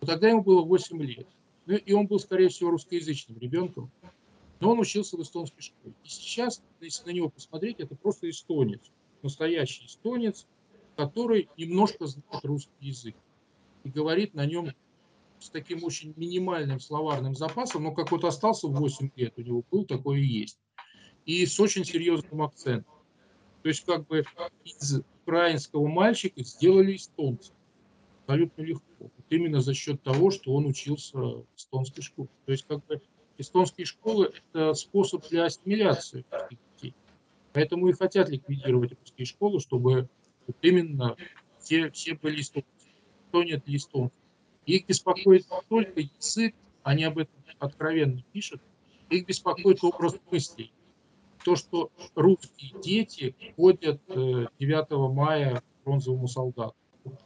[0.00, 1.26] Но тогда ему было 8 лет.
[1.66, 3.90] Ну, и он был, скорее всего, русскоязычным ребенком.
[4.58, 5.94] Но он учился в эстонской школе.
[6.02, 8.80] И сейчас, если на него посмотреть, это просто эстонец.
[9.22, 10.46] Настоящий эстонец,
[10.96, 13.14] который немножко знает русский язык.
[13.84, 14.72] И говорит на нем
[15.40, 19.62] с таким очень минимальным словарным запасом, но как вот остался в 8 лет, у него
[19.70, 20.58] был, такое и есть.
[21.26, 22.91] И с очень серьезным акцентом.
[23.62, 24.24] То есть как бы
[24.64, 27.52] из украинского мальчика сделали эстонца.
[28.26, 28.84] Абсолютно легко.
[28.98, 32.28] Вот именно за счет того, что он учился в эстонской школе.
[32.46, 33.00] То есть как бы
[33.38, 36.94] эстонские школы– это способ для ассимиляции детей.
[37.52, 40.08] Поэтому и хотят ликвидировать русские школы, чтобы
[40.46, 41.16] вот именно
[41.60, 42.68] все, все были эстонцы.
[43.26, 44.14] Эстония– это эстонцы.
[44.66, 48.60] Их беспокоит только язык, они об этом откровенно пишут,
[49.10, 50.72] их беспокоит образ мыслей
[51.44, 56.74] то, что русские дети ходят 9 э, мая к бронзовому солдату.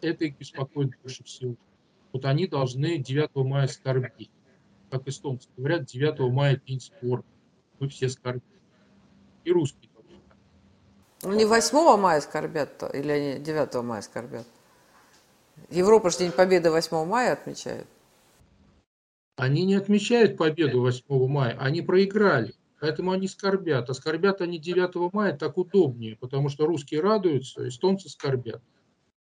[0.01, 1.57] Это их беспокоит больше всего.
[2.13, 4.31] Вот они должны 9 мая скорбить.
[4.91, 7.27] Как эстонцы говорят, 9 мая день скорби.
[7.79, 8.43] Мы все скорбим.
[9.45, 10.21] И русские тоже.
[11.23, 14.47] Ну, не 8 мая скорбят, или они 9 мая скорбят?
[15.71, 17.87] Европа же День Победы 8 мая отмечает.
[19.37, 22.55] Они не отмечают победу 8 мая, они проиграли.
[22.81, 23.89] Поэтому они скорбят.
[23.89, 28.63] А скорбят они 9 мая так удобнее, потому что русские радуются, эстонцы скорбят.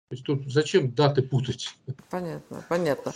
[0.09, 1.75] То есть тут зачем даты путать?
[2.11, 3.13] Понятно, понятно.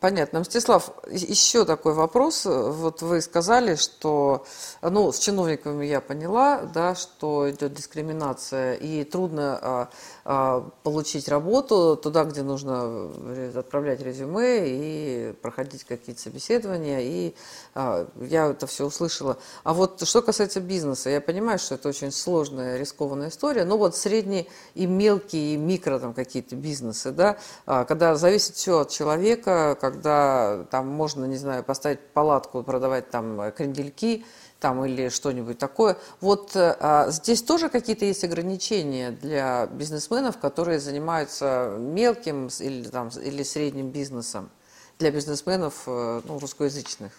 [0.00, 0.40] Понятно.
[0.40, 2.44] Мстислав, еще такой вопрос.
[2.44, 4.44] Вот вы сказали, что,
[4.82, 9.88] ну, с чиновниками я поняла, да, что идет дискриминация, и трудно а,
[10.24, 13.10] а, получить работу туда, где нужно
[13.54, 17.34] отправлять резюме и проходить какие-то собеседования, и
[17.74, 19.38] а, я это все услышала.
[19.64, 23.96] А вот что касается бизнеса, я понимаю, что это очень сложная, рискованная история, но вот
[23.96, 29.65] средние и мелкие, и микро там какие-то бизнесы, да, а, когда зависит все от человека,
[29.74, 34.24] когда там можно, не знаю, поставить палатку, продавать там крендельки,
[34.60, 35.96] там или что-нибудь такое.
[36.20, 43.42] Вот а, здесь тоже какие-то есть ограничения для бизнесменов, которые занимаются мелким или, там, или
[43.42, 44.50] средним бизнесом,
[44.98, 47.12] для бизнесменов э, ну, русскоязычных.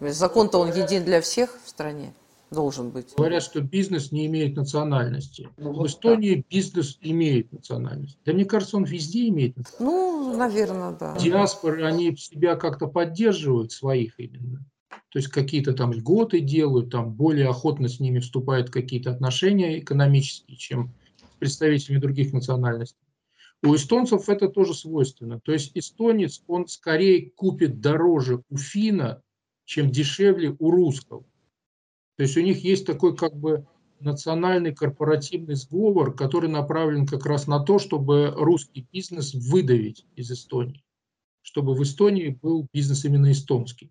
[0.00, 2.12] Закон-то он един для всех в стране
[2.50, 3.14] должен быть.
[3.16, 5.48] Говорят, что бизнес не имеет национальности.
[5.56, 6.46] Ну, в Эстонии так.
[6.48, 8.18] бизнес имеет национальность.
[8.24, 9.80] Да мне кажется, он везде имеет национальность.
[9.80, 11.16] Ну, наверное, да.
[11.18, 14.64] Диаспоры, они себя как-то поддерживают, своих именно.
[15.10, 20.56] То есть какие-то там льготы делают, там более охотно с ними вступают какие-то отношения экономические,
[20.56, 22.98] чем с представителями других национальностей.
[23.62, 25.40] У эстонцев это тоже свойственно.
[25.40, 29.22] То есть эстонец, он скорее купит дороже у финна,
[29.64, 31.24] чем дешевле у русского.
[32.16, 33.66] То есть у них есть такой как бы
[34.00, 40.84] национальный корпоративный сговор, который направлен как раз на то, чтобы русский бизнес выдавить из Эстонии,
[41.42, 43.90] чтобы в Эстонии был бизнес именно эстонский.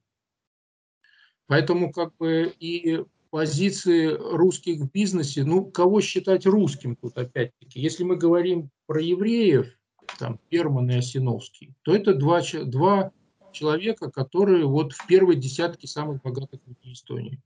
[1.47, 7.79] Поэтому как бы и позиции русских в бизнесе, ну, кого считать русским тут опять-таки?
[7.79, 9.75] Если мы говорим про евреев,
[10.19, 13.11] там, Перман и Осиновский, то это два, два
[13.51, 17.41] человека, которые вот в первой десятке самых богатых людей Эстонии.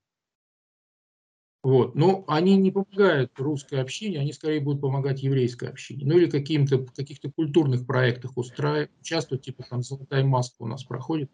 [1.67, 1.95] Вот.
[1.95, 6.05] Но они не помогают русской общине, они скорее будут помогать еврейской общине.
[6.05, 11.29] Ну или каким-то, каких-то культурных проектах устраивать, участвовать, типа там «Золотая маска» у нас проходит.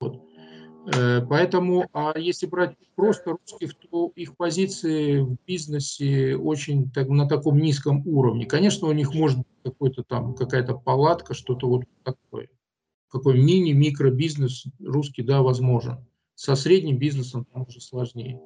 [0.00, 0.24] Вот.
[0.92, 7.28] Э, поэтому, а если брать просто русских, то их позиции в бизнесе очень так, на
[7.28, 8.44] таком низком уровне.
[8.44, 12.48] Конечно, у них может быть какой-то там какая-то палатка, что-то вот такое.
[13.08, 16.04] Какой мини-микробизнес русский, да, возможен.
[16.34, 18.40] Со средним бизнесом там уже сложнее.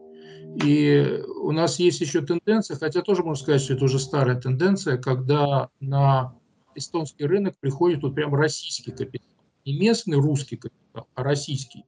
[0.63, 4.99] И у нас есть еще тенденция, хотя тоже можно сказать, что это уже старая тенденция,
[4.99, 6.35] когда на
[6.75, 9.29] эстонский рынок приходит вот прям российский капитал.
[9.65, 11.85] Не местный русский капитал, а российский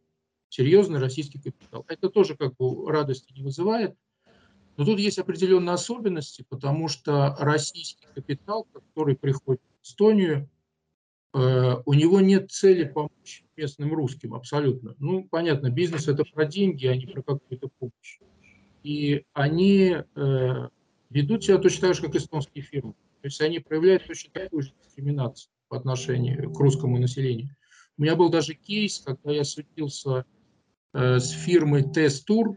[0.49, 1.84] серьезный российский капитал.
[1.89, 3.95] Это тоже как бы радости не вызывает.
[4.76, 10.49] Но тут есть определенные особенности, потому что российский капитал, который приходит в Эстонию,
[11.39, 14.95] у него нет цели помочь местным русским абсолютно.
[14.99, 18.18] Ну, понятно, бизнес это про деньги, а не про какую-то помощь.
[18.82, 20.68] И они э,
[21.11, 22.93] ведут себя точно так же, как эстонские фирмы.
[23.20, 27.55] То есть они проявляют точно такую же дискриминацию по отношению к русскому населению.
[27.99, 30.24] У меня был даже кейс, когда я судился
[30.97, 32.57] Э, с фирмой Тест-Тур.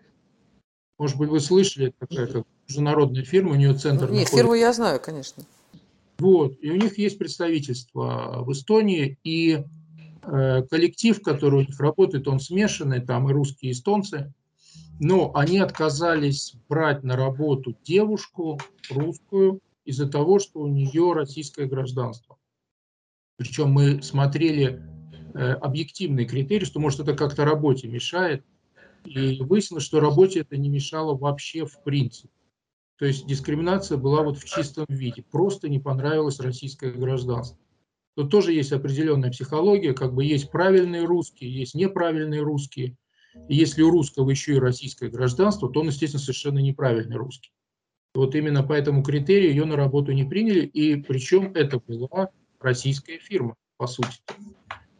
[0.97, 4.35] Может быть, вы слышали, это такая как международная фирма, у нее центр Нет, находится.
[4.37, 5.43] фирму я знаю, конечно.
[6.19, 9.63] Вот, и у них есть представительство в Эстонии, и
[10.21, 14.33] э, коллектив, который у них работает, он смешанный, там и русские, и эстонцы,
[14.99, 18.59] но они отказались брать на работу девушку
[18.89, 22.37] русскую из-за того, что у нее российское гражданство.
[23.37, 24.83] Причем мы смотрели
[25.33, 28.43] Э, объективный критерий, что может это как-то работе мешает.
[29.05, 32.33] И выяснилось, что работе это не мешало вообще в принципе.
[32.99, 35.23] То есть дискриминация была вот в чистом виде.
[35.23, 37.57] Просто не понравилось российское гражданство.
[38.15, 42.97] Тут тоже есть определенная психология, как бы есть правильные русские, есть неправильные русские.
[43.47, 47.51] И если у русского еще и российское гражданство, то он, естественно, совершенно неправильный русский.
[48.13, 53.19] Вот именно по этому критерию ее на работу не приняли, и причем это была российская
[53.19, 54.19] фирма, по сути.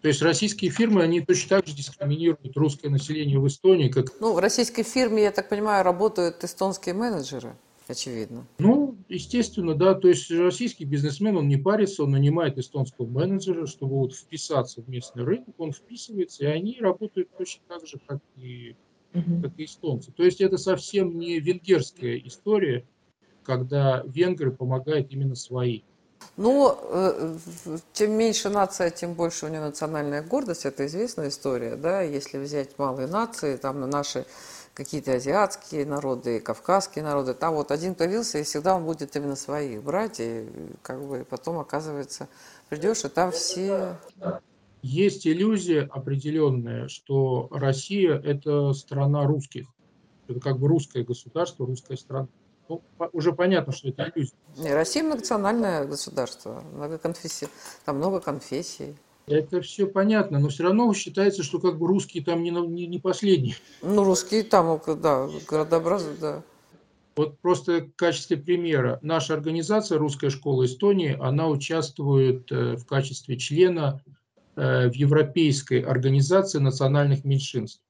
[0.02, 4.14] То есть российские фирмы, они точно так же дискриминируют русское население в Эстонии, как...
[4.22, 7.58] Ну, в российской фирме, я так понимаю, работают эстонские менеджеры,
[7.90, 8.48] очевидно.
[8.60, 9.96] Ну, естественно, да.
[9.96, 14.88] То есть российский бизнесмен, он не парится, он нанимает эстонского менеджера, чтобы вот вписаться в
[14.88, 18.76] местный рынок, он вписывается, и они работают точно так же, как и,
[19.14, 20.12] как и эстонцы.
[20.12, 22.86] То есть это совсем не венгерская история,
[23.44, 25.84] когда венгры помогают именно своим.
[26.38, 27.38] Ну, э,
[27.94, 30.66] чем меньше нация, тем больше у нее национальная гордость.
[30.66, 32.02] Это известная история, да.
[32.02, 34.26] Если взять малые нации, там на наши
[34.80, 39.84] какие-то азиатские народы, кавказские народы, там вот один появился, и всегда он будет именно своих
[39.84, 40.48] брать, и
[40.82, 42.30] как бы потом, оказывается,
[42.70, 43.98] придешь, и там все...
[44.82, 49.68] Есть иллюзия определенная, что Россия– это страна русских.
[50.30, 52.30] Это как бы русское государство, русская страна
[52.70, 54.34] ну, уже понятно, что это иллюзия.
[54.74, 57.48] Россия многонациональное государство, многоконфессий,
[57.84, 58.96] там много конфессий.
[59.30, 63.00] Это все понятно, но все равно считается, что как бы русские там не, не, не
[63.00, 63.56] последние.
[63.82, 66.44] Ну, русские там, да, градообразы, да.
[67.16, 68.98] Вот просто в качестве примера.
[69.02, 74.02] Наша организация «Русская школа Эстонии», она участвует э, в качестве члена
[74.56, 77.82] э, в Европейской организации национальных меньшинств.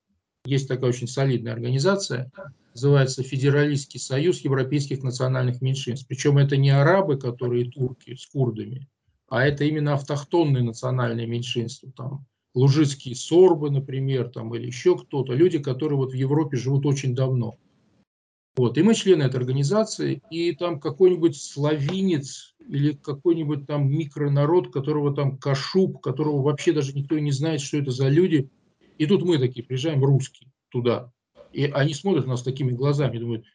[0.45, 2.31] Есть такая очень солидная организация
[2.73, 6.07] называется Федералистский союз европейских национальных меньшинств.
[6.07, 8.87] Причем это не арабы, которые турки с курдами,
[9.29, 11.91] а это именно автохтонные национальные меньшинства.
[11.95, 15.33] Там лужицкие сорбы, например, там, или еще кто-то.
[15.33, 17.57] Люди, которые вот в Европе живут очень давно.
[18.55, 18.77] Вот.
[18.77, 25.37] И мы члены этой организации, и там какой-нибудь славинец или какой-нибудь там микронарод, которого там
[25.37, 28.49] кашуб, которого вообще даже никто не знает, что это за люди.
[28.97, 31.11] И тут мы такие приезжаем, русские, туда.
[31.53, 33.45] И они смотрят на нас такими глазами, думают,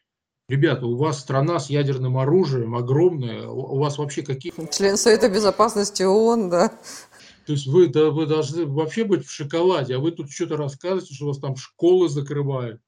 [0.47, 4.53] ребята, у вас страна с ядерным оружием огромная, у вас вообще какие...
[4.71, 6.71] Член Совета Безопасности ООН, да.
[7.45, 11.13] То есть вы, да, вы должны вообще быть в шоколаде, а вы тут что-то рассказываете,
[11.13, 12.81] что у вас там школы закрывают.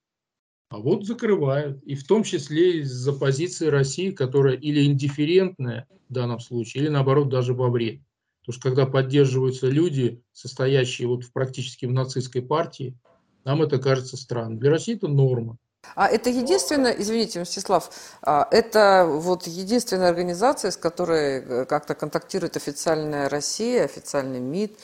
[0.70, 1.82] А вот закрывают.
[1.84, 7.30] И в том числе из-за позиции России, которая или индифферентная в данном случае, или наоборот
[7.30, 8.02] даже во вред.
[8.42, 12.98] Потому что когда поддерживаются люди, состоящие вот в, практически в нацистской партии,
[13.46, 14.60] нам это кажется странным.
[14.60, 15.58] Для России это норма.
[15.96, 17.90] А это единственная, извините, Мстислав,
[18.22, 24.78] а это вот единственная организация, с которой э, как-то контактирует официальная Россия, официальный МИД,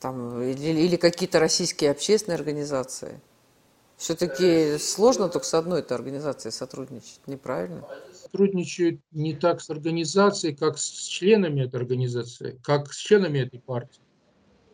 [0.00, 3.20] там, или, или какие-то российские общественные организации?
[3.96, 7.86] Все-таки сложно только с одной этой организацией сотрудничать, неправильно?
[8.12, 14.02] Сотрудничают не так с организацией, как с членами этой организации, как с членами этой партии.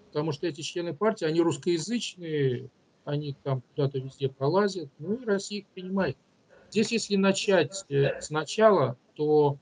[0.09, 2.71] Потому что эти члены партии, они русскоязычные,
[3.11, 6.17] они там куда-то везде пролазят, ну и Россия их принимает.
[6.71, 9.59] Здесь, если начать э, сначала, то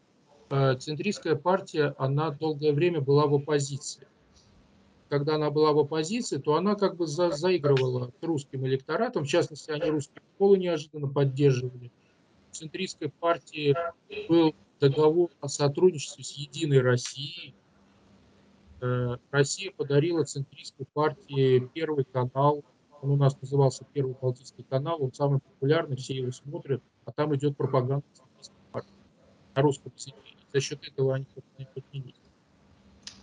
[0.50, 4.06] э, центристская партия, она долгое время была в оппозиции.
[5.08, 9.28] Когда она была в оппозиции, то она как бы за, заигрывала с русским электоратом, в
[9.28, 11.90] частности, они русские школы неожиданно поддерживали.
[12.50, 13.74] В центристской партии
[14.28, 17.54] был договор о сотрудничестве с Единой Россией.
[18.82, 22.62] Э, Россия подарила центристской партии первый канал,
[23.00, 27.34] он у нас назывался Первый Балтийский канал, он самый популярный, все его смотрят, а там
[27.34, 28.02] идет пропаганда
[29.54, 30.36] на русском языке.
[30.52, 31.26] За счет этого они
[31.74, 32.14] поднялись.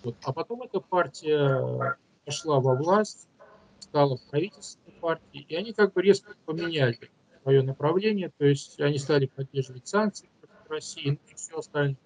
[0.03, 0.15] Вот.
[0.23, 3.28] А потом эта партия пошла во власть,
[3.80, 6.99] стала правительственной партией, и они как бы резко поменяли
[7.41, 11.97] свое направление, то есть они стали поддерживать санкции против России, ну и все остальное.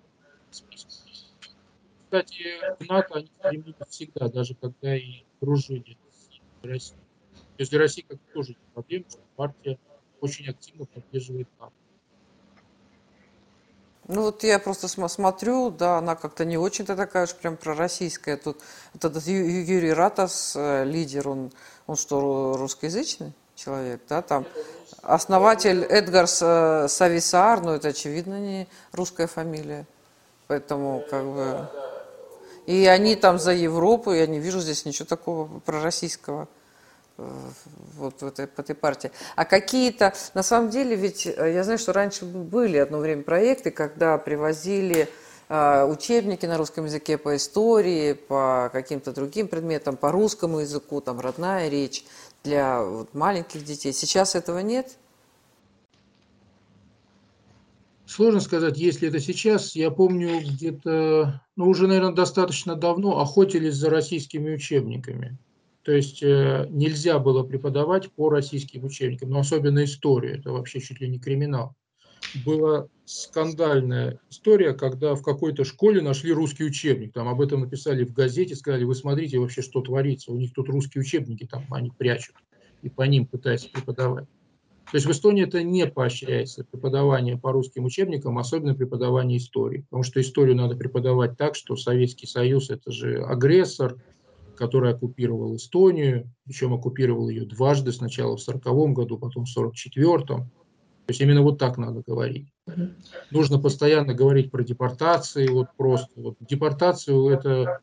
[2.05, 2.43] Кстати,
[2.79, 7.08] в НАТО они стремились всегда, даже когда и дружили с Россией.
[7.59, 9.77] То есть для России как бы тоже не проблема, что партия
[10.21, 11.73] очень активно поддерживает НАТО.
[14.07, 18.37] Ну вот я просто смотрю, да, она как-то не очень-то такая уж прям пророссийская.
[18.37, 18.61] Тут
[18.93, 21.51] вот этот Юрий Ратас, э, лидер, он,
[21.85, 24.45] он что, русскоязычный человек, да, там?
[25.01, 29.85] Основатель Эдгарс э, Сависар, ну это очевидно не русская фамилия,
[30.47, 31.69] поэтому как бы...
[32.67, 36.47] И они там за Европу, я не вижу здесь ничего такого пророссийского
[37.95, 39.11] вот в этой, в этой партии.
[39.35, 43.71] А какие-то, на самом деле, ведь э, я знаю, что раньше были одно время проекты,
[43.71, 45.09] когда привозили
[45.49, 51.19] э, учебники на русском языке по истории, по каким-то другим предметам, по русскому языку, там
[51.19, 52.05] родная речь
[52.43, 53.93] для вот, маленьких детей.
[53.93, 54.97] Сейчас этого нет?
[58.05, 59.75] Сложно сказать, есть ли это сейчас.
[59.75, 65.37] Я помню, где-то, ну, уже, наверное, достаточно давно охотились за российскими учебниками.
[65.89, 71.01] То есть э, нельзя было преподавать по российским учебникам, но особенно историю, это вообще чуть
[71.01, 71.73] ли не криминал.
[72.31, 78.13] Была скандальная история, когда в какой-то школе нашли русский учебник, там об этом написали в
[78.13, 82.35] газете, сказали, вы смотрите вообще, что творится, у них тут русские учебники, там они прячут,
[82.83, 84.27] и по ним пытаются преподавать.
[84.91, 89.81] То есть в Эстонии это не поощряется, преподавание по русским учебникам, особенно преподавание истории.
[89.89, 93.97] Потому что историю надо преподавать так, что Советский Союз– это же агрессор,
[94.59, 100.25] который оккупировал Эстонию, причем оккупировал ее дважды, сначала в 1940 году, потом в 1944.
[100.25, 100.45] То
[101.07, 102.49] есть именно вот так надо говорить.
[103.31, 106.09] Нужно постоянно говорить про депортации, вот просто.
[106.17, 107.79] Вот депортацию это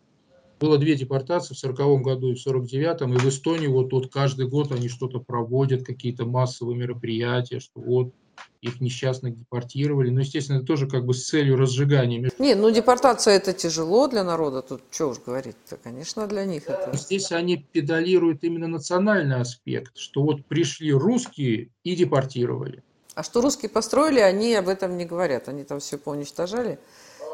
[0.60, 4.46] было две депортации в 1940 году и в 1949, и в Эстонии вот, вот каждый
[4.46, 8.12] год они что-то проводят, какие-то массовые мероприятия, что вот
[8.60, 10.10] их несчастных депортировали.
[10.10, 12.30] Но, естественно, это тоже как бы с целью разжигания.
[12.38, 16.96] Не, ну депортация это тяжело для народа, тут что уж говорить-то, конечно, для них это...
[16.96, 22.82] Здесь они педалируют именно национальный аспект, что вот пришли русские и депортировали.
[23.14, 26.78] А что русские построили, они об этом не говорят, они там все поуничтожали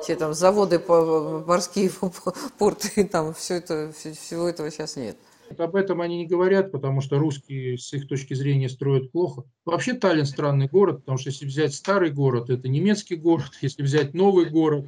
[0.03, 0.81] все там заводы,
[1.47, 1.91] морские
[2.59, 5.17] порты, там все это, всего этого сейчас нет.
[5.61, 9.45] Об этом они не говорят, потому что русские с их точки зрения строят плохо.
[9.65, 14.15] Вообще Таллин странный город, потому что если взять старый город, это немецкий город, если взять
[14.15, 14.87] новый город,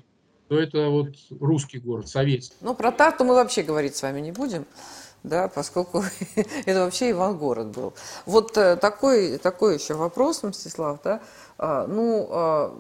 [0.49, 1.09] то это вот
[1.41, 2.57] русский город, советский.
[2.61, 4.67] Ну, про Тарту мы вообще говорить с вами не будем,
[5.23, 6.05] да, поскольку
[6.67, 7.95] это вообще Иван-город был.
[8.27, 11.23] Вот э, такой, такой еще вопрос, Мстислав, да,
[11.57, 12.77] а, ну, а,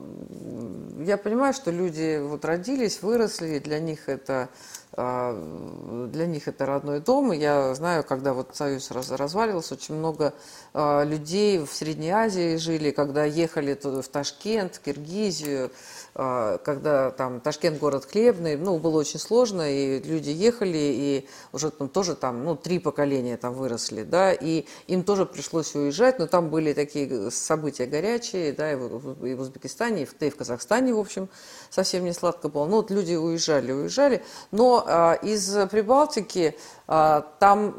[1.05, 4.49] я понимаю, что люди вот родились, выросли, для них это
[4.97, 7.33] для них это родной дом.
[7.33, 10.35] Я знаю, когда вот Союз раз, разваливался, очень много
[10.73, 15.73] э, людей в Средней Азии жили, когда ехали в Ташкент, в Киргизию,
[16.15, 21.73] э, когда там Ташкент город хлебный, ну, было очень сложно, и люди ехали, и уже
[21.73, 26.29] там тоже там, ну, три поколения там выросли, да, и им тоже пришлось уезжать, но
[26.29, 30.37] там были такие события горячие, да, и в, и в Узбекистане, и в, и в
[30.37, 31.29] Казахстане, в общем,
[31.69, 32.67] совсем не сладко было.
[32.67, 34.23] Ну, вот люди уезжали, уезжали,
[34.53, 36.57] но а, из Прибалтики
[36.87, 37.75] а, там,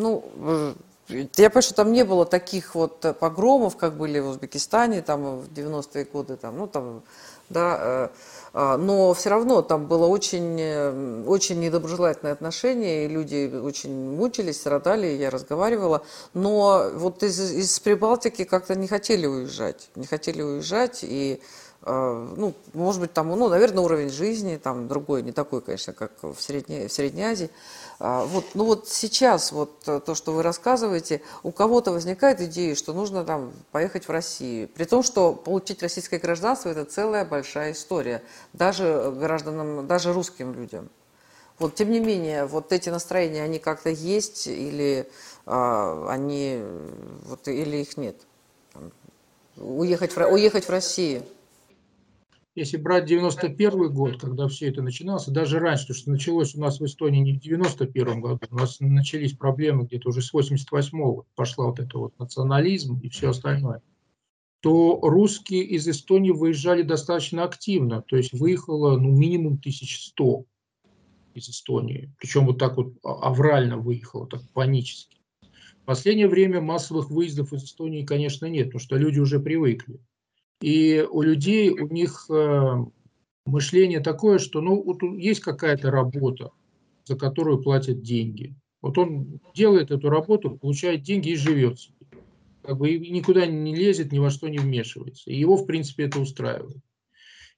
[0.00, 0.74] ну, э,
[1.08, 5.48] я понимаю, что там не было таких вот погромов, как были в Узбекистане там в
[5.48, 7.02] 90-е годы, там, ну, там,
[7.48, 8.10] да,
[8.54, 14.58] э, но все равно там было очень, э, очень недоброжелательное отношение, и люди очень мучились,
[14.58, 16.02] страдали, я разговаривала,
[16.34, 21.40] но вот из, из Прибалтики как-то не хотели уезжать, не хотели уезжать, и
[21.86, 26.36] ну, может быть, там, ну, наверное, уровень жизни там другой, не такой, конечно, как в
[26.38, 27.50] Средней, в Средней Азии.
[27.98, 32.74] А, вот, ну вот сейчас вот э, то, что вы рассказываете, у кого-то возникает идея,
[32.74, 34.68] что нужно там поехать в Россию.
[34.68, 38.22] При том, что получить российское гражданство– это целая большая история,
[38.54, 40.88] даже гражданам, даже русским людям.
[41.58, 45.06] Вот, тем не менее, вот эти настроения, они как-то есть или
[45.44, 46.62] а, они
[47.24, 48.16] вот или их нет?
[49.56, 51.22] Уехать в, уехать в Россию?
[52.60, 56.78] Если брать 91 год, когда все это начиналось, даже раньше, потому что началось у нас
[56.78, 61.68] в Эстонии не в 91 году, у нас начались проблемы где-то уже с 88-го, пошла
[61.68, 63.80] вот это вот национализм и все остальное,
[64.60, 70.44] то русские из Эстонии выезжали достаточно активно, то есть выехало ну, минимум 1100
[71.32, 75.16] из Эстонии, причем вот так вот а, аврально выехало, так панически.
[75.80, 79.98] В последнее время массовых выездов из Эстонии, конечно, нет, потому что люди уже привыкли.
[80.60, 82.84] И у людей, у них э,
[83.46, 86.50] мышление такое, что ну, вот есть какая-то работа,
[87.04, 88.54] за которую платят деньги.
[88.82, 91.78] Вот он делает эту работу, получает деньги и живет.
[92.62, 95.30] Как бы никуда не лезет, ни во что не вмешивается.
[95.30, 96.78] И его, в принципе, это устраивает.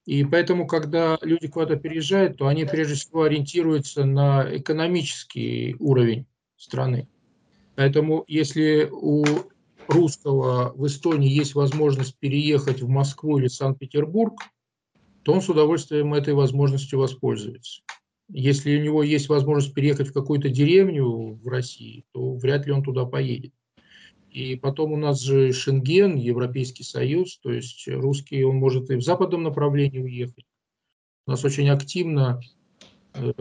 [0.05, 6.25] И поэтому, когда люди куда-то переезжают, то они прежде всего ориентируются на экономический уровень
[6.57, 7.07] страны.
[7.75, 9.25] Поэтому, если у
[9.87, 14.39] русского в Эстонии есть возможность переехать в Москву или Санкт-Петербург,
[15.23, 17.81] то он с удовольствием этой возможностью воспользуется.
[18.29, 22.83] Если у него есть возможность переехать в какую-то деревню в России, то вряд ли он
[22.83, 23.53] туда поедет.
[24.31, 29.03] И потом у нас же Шенген, Европейский Союз, то есть русский, он может и в
[29.03, 30.45] западном направлении уехать.
[31.27, 32.41] У нас очень активно
[33.13, 33.31] э,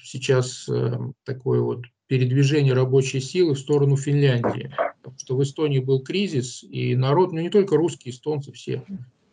[0.00, 4.72] сейчас э, такое вот передвижение рабочей силы в сторону Финляндии.
[5.10, 8.84] Потому что в Эстонии был кризис, и народ, ну не только русские, эстонцы, все,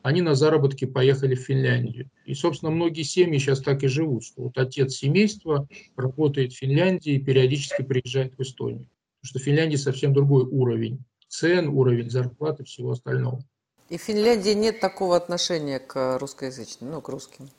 [0.02, 2.10] они на заработки поехали в Финляндию.
[2.26, 7.14] И, собственно, многие семьи сейчас так и живут, что вот отец семейства работает в Финляндии
[7.14, 8.88] и периодически приезжает в Эстонию.
[9.22, 13.44] Потому что в Финляндии совсем другой уровень цен, уровень зарплаты, всего остального.
[13.90, 17.50] И в Финляндии нет такого отношения к русскоязычным, ну, к русским?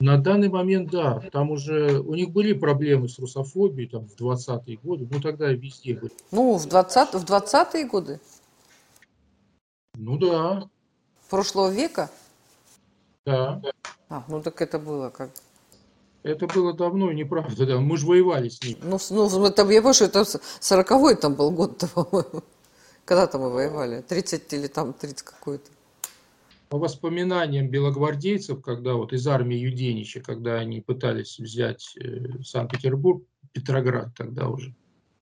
[0.00, 1.20] На данный момент, да.
[1.32, 5.08] Там уже у них были проблемы с русофобией там, в 20-е годы.
[5.10, 6.12] Ну, тогда везде были.
[6.30, 8.20] Ну, в 20, в 20-е годы?
[9.94, 10.68] Ну, да.
[11.30, 12.10] Прошлого века?
[13.24, 13.62] Да.
[14.08, 15.30] А, ну так это было как
[16.24, 17.78] это было давно, неправда, да.
[17.78, 18.78] Мы же воевали с ними.
[18.82, 22.42] Ну, ну там, я что это 40-й там был год, по-моему.
[23.04, 24.00] Когда-то мы воевали.
[24.00, 25.70] 30 или там 30 какой-то.
[26.74, 33.22] По воспоминаниям белогвардейцев, когда вот из армии Юденича, когда они пытались взять э, Санкт-Петербург,
[33.52, 34.74] Петроград тогда уже,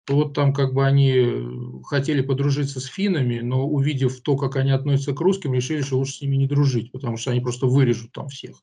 [0.07, 4.70] то вот там как бы они хотели подружиться с финнами, но увидев то, как они
[4.70, 8.12] относятся к русским, решили, что лучше с ними не дружить, потому что они просто вырежут
[8.12, 8.57] там всех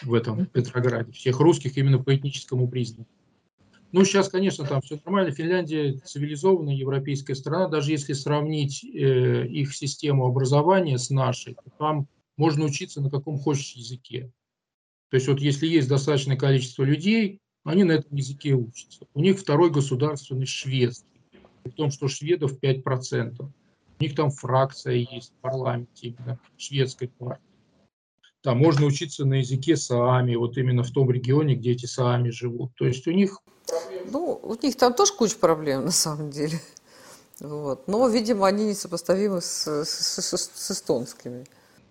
[0.00, 3.10] в этом Петрограде, всех русских именно по этническому признаку.
[3.92, 5.32] Ну, сейчас, конечно, там все нормально.
[5.32, 7.68] Финляндия цивилизованная европейская страна.
[7.68, 13.38] Даже если сравнить э, их систему образования с нашей, то там можно учиться на каком
[13.38, 14.32] хочешь языке.
[15.10, 19.06] То есть вот если есть достаточное количество людей, они на этом языке учатся.
[19.12, 21.20] У них второй государственный шведский,
[21.62, 23.42] при том, что шведов 5%.
[23.42, 27.44] У них там фракция есть в парламенте, именно шведской партии.
[28.40, 32.74] Там можно учиться на языке саами, вот именно в том регионе, где эти саами живут.
[32.76, 33.38] То есть у них...
[34.10, 36.60] Ну, у них там тоже куча проблем, на самом деле.
[37.40, 37.88] Вот.
[37.88, 41.44] Но, видимо, они несопоставимы с, с, с, с эстонскими.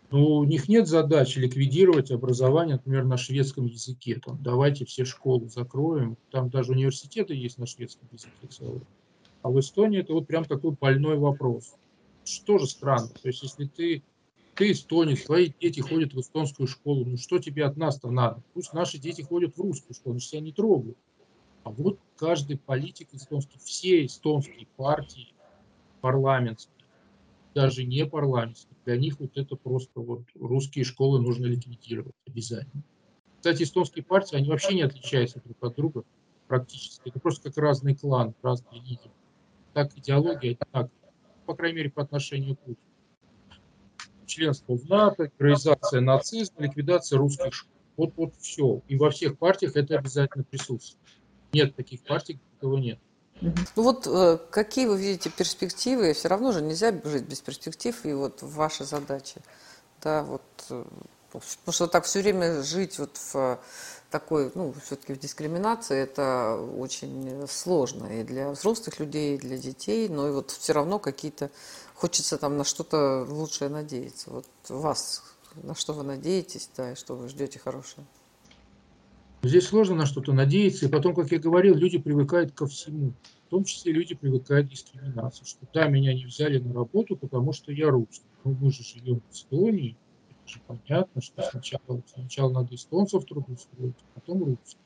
[0.10, 4.22] Ну, у них нет задачи ликвидировать образование, например, на шведском языке.
[4.24, 6.16] Там, давайте все школы закроем.
[6.32, 8.82] Там даже университеты есть на шведском языке целые.
[9.42, 11.74] А в Эстонии это вот прям такой больной вопрос.
[12.24, 13.10] Что же странно.
[13.22, 14.04] То есть, если ты
[14.56, 18.44] ты эстонец, твои дети ходят в эстонскую школу, ну что тебе от нас-то надо?
[18.54, 20.98] Пусть наши дети ходят в русскую школу, себя не трогают.
[21.64, 25.34] А вот каждый политик эстонский, все эстонские партии
[26.02, 26.86] парламентские,
[27.54, 32.84] даже не парламентские, для них вот это просто вот русские школы нужно ликвидировать обязательно.
[33.38, 36.04] Кстати, эстонские партии, они вообще не отличаются друг от друга
[36.48, 37.10] практически.
[37.10, 39.12] Это просто как разный клан, разные лидеры.
[39.74, 41.14] Так идеология одинаковая,
[41.46, 42.92] по крайней мере, по отношению к Путину
[44.32, 47.72] членство в НАТО, героизация нацизма, ликвидация русских школ.
[47.98, 48.82] Вот, вот все.
[48.88, 51.02] И во всех партиях это обязательно присутствует.
[51.54, 53.00] Нет таких партий, этого нет.
[53.42, 56.14] Ну вот э, какие вы видите перспективы?
[56.14, 59.42] Все равно же нельзя жить без перспектив, и вот ваша задача.
[60.04, 60.86] Да, вот, э,
[61.32, 63.60] потому что так все время жить вот в
[64.12, 70.08] такой, ну, все-таки в дискриминации, это очень сложно и для взрослых людей, и для детей,
[70.10, 71.50] но и вот все равно какие-то
[71.96, 74.30] хочется там на что-то лучшее надеяться.
[74.30, 75.24] Вот вас,
[75.56, 78.06] на что вы надеетесь, да, и что вы ждете хорошее?
[79.44, 83.14] Здесь сложно на что-то надеяться, и потом, как я говорил, люди привыкают ко всему.
[83.48, 87.52] В том числе люди привыкают к дискриминации, что да, меня не взяли на работу, потому
[87.52, 88.26] что я русский.
[88.44, 89.98] Ну, мы же живем в Эстонии,
[90.30, 94.80] это же понятно, что сначала, сначала надо эстонцев трудоустроить, а потом русских.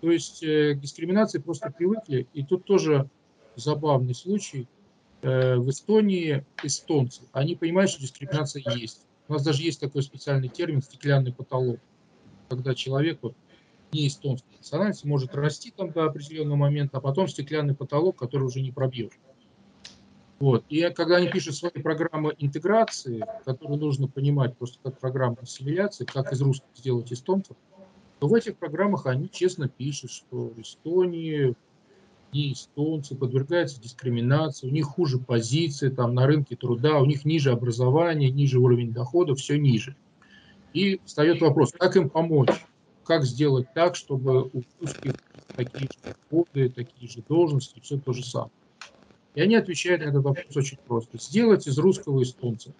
[0.00, 3.10] То есть э, к дискриминации просто привыкли, и тут тоже
[3.56, 4.68] забавный случай.
[5.20, 9.02] Э, в Эстонии эстонцы, они понимают, что дискриминация есть.
[9.28, 11.78] У нас даже есть такой специальный термин «стеклянный потолок»,
[12.48, 13.34] когда человек вот,
[13.92, 18.60] не эстонской национальности может расти там до определенного момента, а потом стеклянный потолок, который уже
[18.60, 19.18] не пробьешь.
[20.38, 20.64] Вот.
[20.68, 26.32] И когда они пишут свои программы интеграции, которые нужно понимать просто как программу ассимиляции, как
[26.32, 27.56] из русских сделать эстонцев,
[28.18, 31.54] то в этих программах они честно пишут, что в Эстонии
[32.32, 37.50] и эстонцы подвергаются дискриминации, у них хуже позиции там, на рынке труда, у них ниже
[37.50, 39.96] образование, ниже уровень дохода, все ниже.
[40.74, 42.66] И встает вопрос, как им помочь?
[43.06, 45.14] Как сделать так, чтобы у русских
[45.54, 48.50] такие же доходы, такие же должности, все то же самое?
[49.36, 51.18] И они отвечают на этот вопрос очень просто.
[51.18, 52.72] Сделать из русского эстонца.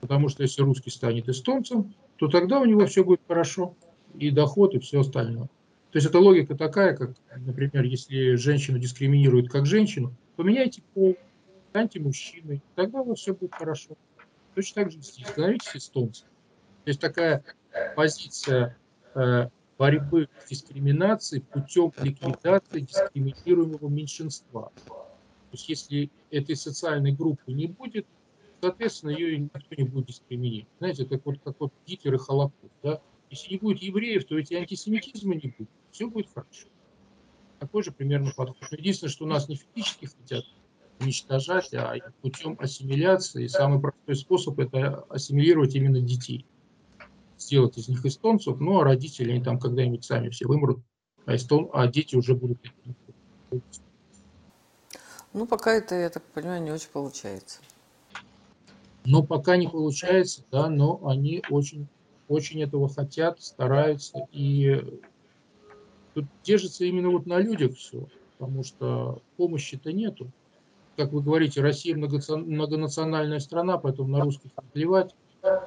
[0.00, 3.74] Потому что если русский станет эстонцем, то тогда у него все будет хорошо.
[4.18, 5.48] И доход, и все остальное.
[5.90, 11.16] То есть это логика такая, как, например, если женщину дискриминируют как женщину, поменяйте пол,
[11.70, 13.96] станьте мужчиной, тогда у вас все будет хорошо.
[14.54, 15.26] Точно так же здесь.
[15.26, 16.26] Становитесь эстонцем.
[16.84, 17.44] То есть такая
[17.94, 18.76] позиция
[19.78, 24.72] борьбы с дискриминацией путем ликвидации дискриминируемого меньшинства.
[24.86, 28.06] То есть если этой социальной группы не будет,
[28.60, 30.68] соответственно, ее никто не будет дискриминировать.
[30.78, 32.72] Знаете, это вот как вот Гитлер и Холокост.
[32.82, 33.00] Да?
[33.30, 35.70] Если не будет евреев, то ведь и антисемитизма не будет.
[35.90, 36.68] Все будет хорошо.
[37.58, 38.70] Такой же примерно подход.
[38.70, 40.44] Единственное, что у нас не физически хотят
[41.00, 43.44] уничтожать, а путем ассимиляции.
[43.44, 46.44] И самый простой способ– это ассимилировать именно детей.
[47.50, 50.84] Сделать из них эстонцев, ну а родители, они там когда-нибудь сами все вымрут,
[51.26, 52.58] а, эстон, а дети уже будут
[55.32, 57.58] ну, пока это, я так понимаю, не очень получается.
[59.04, 61.88] Но пока не получается, да, но они очень,
[62.28, 64.28] очень этого хотят, стараются.
[64.30, 64.80] И
[66.14, 68.06] тут держится именно вот на людях все,
[68.38, 70.30] потому что помощи-то нету.
[70.96, 75.16] Как вы говорите, Россия многонациональная страна, поэтому на русских плевать.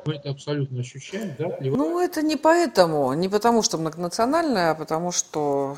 [0.05, 1.57] Мы это абсолютно ощущаем, да?
[1.61, 5.78] Ну, это не поэтому, не потому что многонациональная, а потому что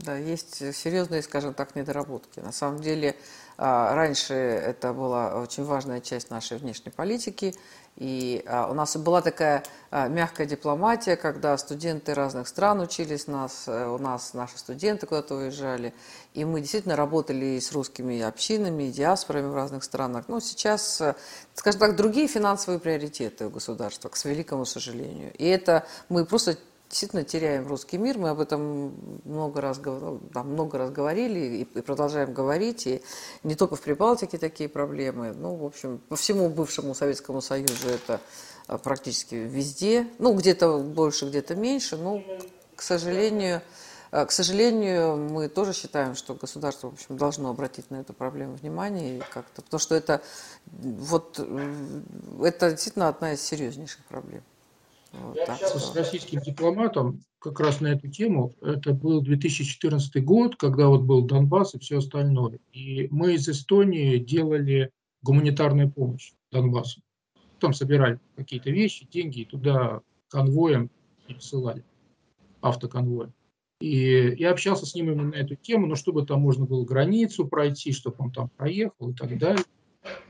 [0.00, 2.40] да, есть серьезные, скажем так, недоработки.
[2.40, 3.16] На самом деле,
[3.58, 7.54] а, раньше это была очень важная часть нашей внешней политики,
[7.96, 13.64] и а, у нас была такая а, мягкая дипломатия, когда студенты разных стран учились нас,
[13.66, 15.92] э, у нас наши студенты куда-то уезжали,
[16.32, 20.24] и мы действительно работали и с русскими общинами, и диаспорами в разных странах.
[20.28, 21.14] Но сейчас, э,
[21.54, 25.34] скажем так, другие финансовые приоритеты у государства, к великому сожалению.
[25.36, 26.56] И это мы просто
[26.90, 28.18] действительно теряем русский мир.
[28.18, 28.92] Мы об этом
[29.24, 32.86] много раз, ну, там, много раз говорили и, и продолжаем говорить.
[32.88, 33.00] И
[33.44, 35.32] не только в Прибалтике такие проблемы.
[35.32, 38.20] Ну, в общем, по всему бывшему Советскому Союзу это
[38.66, 40.08] а, практически везде.
[40.18, 41.96] Ну, где-то больше, где-то меньше.
[41.96, 42.24] Но,
[42.74, 43.62] к сожалению,
[44.10, 48.56] а, к сожалению, мы тоже считаем, что государство, в общем, должно обратить на эту проблему
[48.56, 50.22] внимание как-то, потому что это
[50.66, 54.42] вот это действительно одна из серьезнейших проблем.
[55.12, 58.54] Вот Я общался с российским дипломатом как раз на эту тему.
[58.60, 62.58] Это был 2014 год, когда вот был Донбасс и все остальное.
[62.72, 64.90] И мы из Эстонии делали
[65.22, 67.00] гуманитарную помощь Донбассу.
[67.58, 70.90] Там собирали какие-то вещи, деньги, и туда конвоем
[71.26, 71.84] пересылали,
[72.60, 73.32] автоконвоем.
[73.80, 77.48] И я общался с ним именно на эту тему, ну, чтобы там можно было границу
[77.48, 79.64] пройти, чтобы он там проехал и так далее.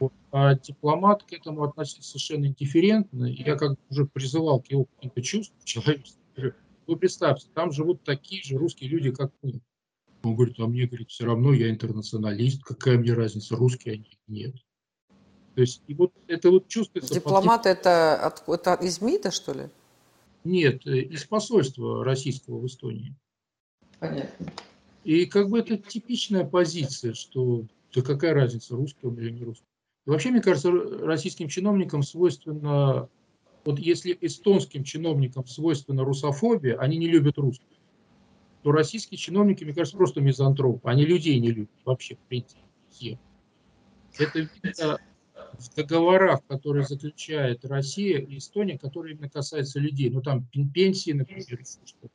[0.00, 0.12] Вот.
[0.32, 3.26] А дипломат к этому относится совершенно индифферентно.
[3.26, 6.20] Я как бы уже призывал к его каким-то чувствам человеческим.
[6.86, 9.60] Вы представьте, там живут такие же русские люди, как мы.
[10.22, 14.56] Он говорит, а мне, говорит, все равно я интернационалист, какая мне разница, русские они нет.
[15.54, 17.14] То есть, и вот это вот чувствуется...
[17.14, 17.66] Дипломат под...
[17.66, 19.68] это, от, это из МИДа, что ли?
[20.44, 23.14] Нет, э, из посольства российского в Эстонии.
[23.98, 24.52] Понятно.
[25.04, 29.44] И как бы это типичная позиция, что да какая разница, русский он или не
[30.06, 33.08] вообще, мне кажется, российским чиновникам свойственно,
[33.64, 37.66] вот если эстонским чиновникам свойственна русофобия, они не любят русских,
[38.62, 40.88] то российские чиновники, мне кажется, просто мизантропы.
[40.88, 43.18] Они людей не любят вообще, в принципе.
[44.18, 44.98] Это видно
[45.58, 50.10] в договорах, которые заключает Россия и Эстония, которые именно касаются людей.
[50.10, 52.08] Ну, там пенсии, например, что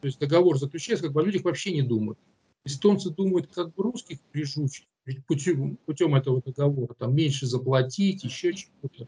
[0.00, 2.18] То есть договор заключается, как бы о людях вообще не думают.
[2.64, 4.88] Эстонцы думают, как бы русских прижучить,
[5.26, 9.06] путем, путем этого договора, там меньше заплатить, еще чего-то.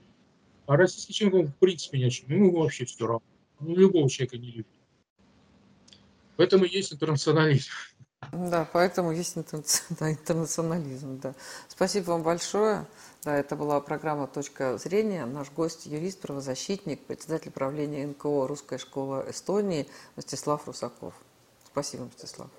[0.67, 2.31] А российский человек, в принципе, ни о чем.
[2.31, 3.23] Ему вообще все равно.
[3.61, 4.67] Ну, любого человека не любит.
[6.37, 7.71] Поэтому есть интернационализм.
[8.31, 11.21] Да, поэтому есть интернационализм.
[11.21, 11.35] Да.
[11.69, 12.87] Спасибо вам большое.
[13.25, 15.27] Да, это была программа «Точка зрения».
[15.27, 19.87] Наш гость– юрист, правозащитник, председатель правления НКО «Русская школа Эстонии»
[20.17, 21.15] Мстислав Русаков.
[21.67, 22.51] Спасибо, Мстислав.